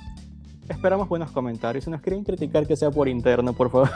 esperamos 0.68 1.08
buenos 1.08 1.30
comentarios. 1.30 1.84
Si 1.84 1.90
nos 1.90 2.00
quieren 2.00 2.24
criticar, 2.24 2.66
que 2.66 2.76
sea 2.76 2.90
por 2.90 3.08
interno, 3.08 3.52
por 3.52 3.70
favor. 3.70 3.90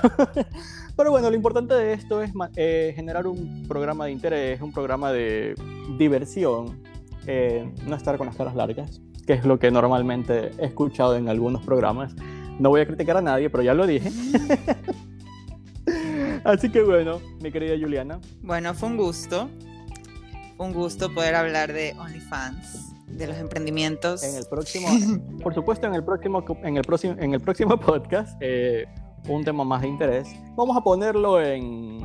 Pero 0.96 1.10
bueno, 1.10 1.30
lo 1.30 1.36
importante 1.36 1.74
de 1.74 1.92
esto 1.92 2.22
es 2.22 2.32
eh, 2.56 2.92
generar 2.94 3.26
un 3.26 3.64
programa 3.68 4.06
de 4.06 4.12
interés, 4.12 4.60
un 4.60 4.72
programa 4.72 5.12
de 5.12 5.54
diversión, 5.98 6.82
eh, 7.26 7.70
no 7.86 7.96
estar 7.96 8.16
con 8.18 8.26
las 8.26 8.36
caras 8.36 8.54
largas, 8.54 9.00
que 9.26 9.34
es 9.34 9.44
lo 9.44 9.58
que 9.58 9.70
normalmente 9.70 10.52
he 10.58 10.66
escuchado 10.66 11.16
en 11.16 11.28
algunos 11.28 11.62
programas. 11.64 12.14
No 12.58 12.70
voy 12.70 12.80
a 12.80 12.86
criticar 12.86 13.16
a 13.18 13.22
nadie, 13.22 13.50
pero 13.50 13.62
ya 13.62 13.74
lo 13.74 13.86
dije. 13.86 14.10
Así 16.44 16.70
que 16.70 16.82
bueno, 16.82 17.20
mi 17.42 17.50
querida 17.50 17.74
Juliana. 17.78 18.20
Bueno, 18.42 18.72
fue 18.72 18.88
un 18.88 18.96
gusto. 18.96 19.50
Un 20.58 20.72
gusto 20.72 21.12
poder 21.12 21.34
hablar 21.34 21.72
de 21.74 21.94
OnlyFans 21.98 22.95
de 23.16 23.26
los 23.26 23.36
emprendimientos. 23.38 24.22
En 24.22 24.36
el 24.36 24.44
próximo, 24.46 24.88
por 25.42 25.54
supuesto, 25.54 25.86
en 25.86 25.94
el 25.94 26.04
próximo, 26.04 26.44
en 26.62 26.76
el 26.76 26.82
próximo, 26.84 27.14
en 27.18 27.34
el 27.34 27.40
próximo 27.40 27.78
podcast, 27.80 28.36
eh, 28.40 28.86
un 29.28 29.44
tema 29.44 29.64
más 29.64 29.82
de 29.82 29.88
interés. 29.88 30.28
Vamos 30.56 30.76
a 30.76 30.80
ponerlo 30.80 31.40
en, 31.42 31.98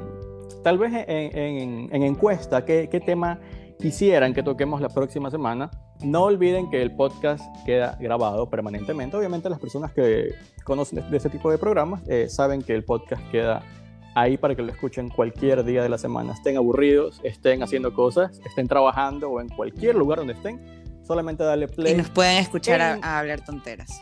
tal 0.63 0.77
vez 0.77 0.91
en, 1.07 1.89
en, 1.93 2.03
encuesta, 2.03 2.65
¿qué, 2.65 2.87
¿qué, 2.89 2.99
tema 2.99 3.39
quisieran 3.81 4.33
que 4.33 4.43
toquemos 4.43 4.79
la 4.79 4.89
próxima 4.89 5.31
semana. 5.31 5.71
No 6.03 6.23
olviden 6.23 6.69
que 6.69 6.81
el 6.81 6.95
podcast 6.95 7.43
queda 7.65 7.97
grabado 7.99 8.49
permanentemente. 8.49 9.17
Obviamente 9.17 9.49
las 9.49 9.59
personas 9.59 9.91
que 9.91 10.35
conocen 10.63 11.09
de 11.09 11.17
ese 11.17 11.29
tipo 11.29 11.49
de 11.51 11.57
programas 11.57 12.01
eh, 12.07 12.29
saben 12.29 12.61
que 12.61 12.73
el 12.73 12.85
podcast 12.85 13.23
queda 13.31 13.63
ahí 14.13 14.37
para 14.37 14.55
que 14.55 14.61
lo 14.61 14.71
escuchen 14.71 15.09
cualquier 15.09 15.63
día 15.63 15.81
de 15.81 15.89
la 15.89 15.97
semana. 15.97 16.33
Estén 16.33 16.57
aburridos, 16.57 17.19
estén 17.23 17.63
haciendo 17.63 17.93
cosas, 17.93 18.39
estén 18.45 18.67
trabajando 18.67 19.29
o 19.29 19.41
en 19.41 19.49
cualquier 19.49 19.95
lugar 19.95 20.19
donde 20.19 20.33
estén 20.33 20.80
solamente 21.03 21.43
darle 21.43 21.67
play. 21.67 21.93
Y 21.93 21.97
nos 21.97 22.09
pueden 22.09 22.37
escuchar 22.37 22.81
a, 22.81 23.19
hablar 23.19 23.43
tonteras. 23.43 24.01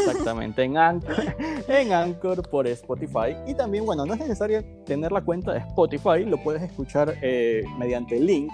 Exactamente, 0.00 0.64
en 0.64 0.76
Anchor, 0.76 1.36
en 1.68 1.92
Anchor 1.92 2.48
por 2.48 2.66
Spotify. 2.66 3.36
Y 3.46 3.54
también, 3.54 3.86
bueno, 3.86 4.04
no 4.04 4.14
es 4.14 4.20
necesario 4.20 4.64
tener 4.84 5.12
la 5.12 5.20
cuenta 5.20 5.52
de 5.52 5.60
Spotify, 5.60 6.24
lo 6.24 6.42
puedes 6.42 6.62
escuchar 6.62 7.14
eh, 7.22 7.62
mediante 7.78 8.16
el 8.16 8.26
link 8.26 8.52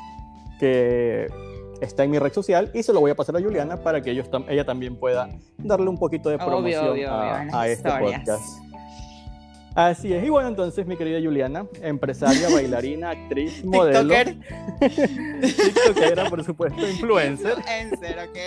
que 0.59 1.27
está 1.81 2.05
en 2.05 2.11
mi 2.11 2.18
red 2.18 2.33
social 2.33 2.70
y 2.72 2.83
se 2.83 2.92
lo 2.92 3.01
voy 3.01 3.11
a 3.11 3.14
pasar 3.14 3.37
a 3.37 3.40
Juliana 3.40 3.77
para 3.77 4.01
que 4.01 4.11
ellos 4.11 4.29
ella 4.48 4.64
también 4.64 4.96
pueda 4.96 5.29
darle 5.59 5.88
un 5.88 5.98
poquito 5.98 6.31
de 6.31 6.38
promoción 6.38 6.98
a, 7.09 7.66
este 7.66 7.90
podcast. 7.90 8.62
Así 9.74 10.12
es. 10.12 10.24
Y 10.24 10.28
bueno, 10.28 10.48
entonces, 10.48 10.87
mi 10.87 10.96
querida 10.96 11.18
Juliana, 11.20 11.66
empresaria, 11.80 12.48
bailarina, 12.50 13.11
actriz, 13.11 13.64
modelo. 13.64 14.14
TikToker. 14.14 14.37
TikTokera, 15.40 16.28
por 16.28 16.44
supuesto, 16.44 16.87
influencer. 16.87 17.56
Influencer, 17.58 18.18
ok. 18.28 18.38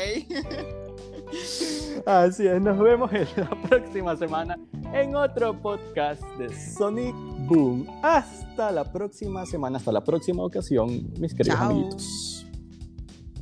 Así 2.06 2.48
es, 2.48 2.62
nos 2.62 2.78
vemos 2.78 3.12
en 3.14 3.28
la 3.36 3.50
próxima 3.68 4.16
semana 4.16 4.60
en 4.94 5.16
otro 5.16 5.60
podcast 5.60 6.22
de 6.38 6.54
Sonic 6.56 7.16
Boom. 7.48 7.88
Hasta 8.04 8.72
la 8.72 8.84
próxima 8.92 9.46
semana, 9.46 9.78
hasta 9.78 9.92
la 9.92 10.04
próxima 10.04 10.44
ocasión, 10.44 11.12
mis 11.20 11.34
queridos 11.34 11.60
amiguitos. 11.60 12.46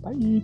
Bye. 0.02 0.44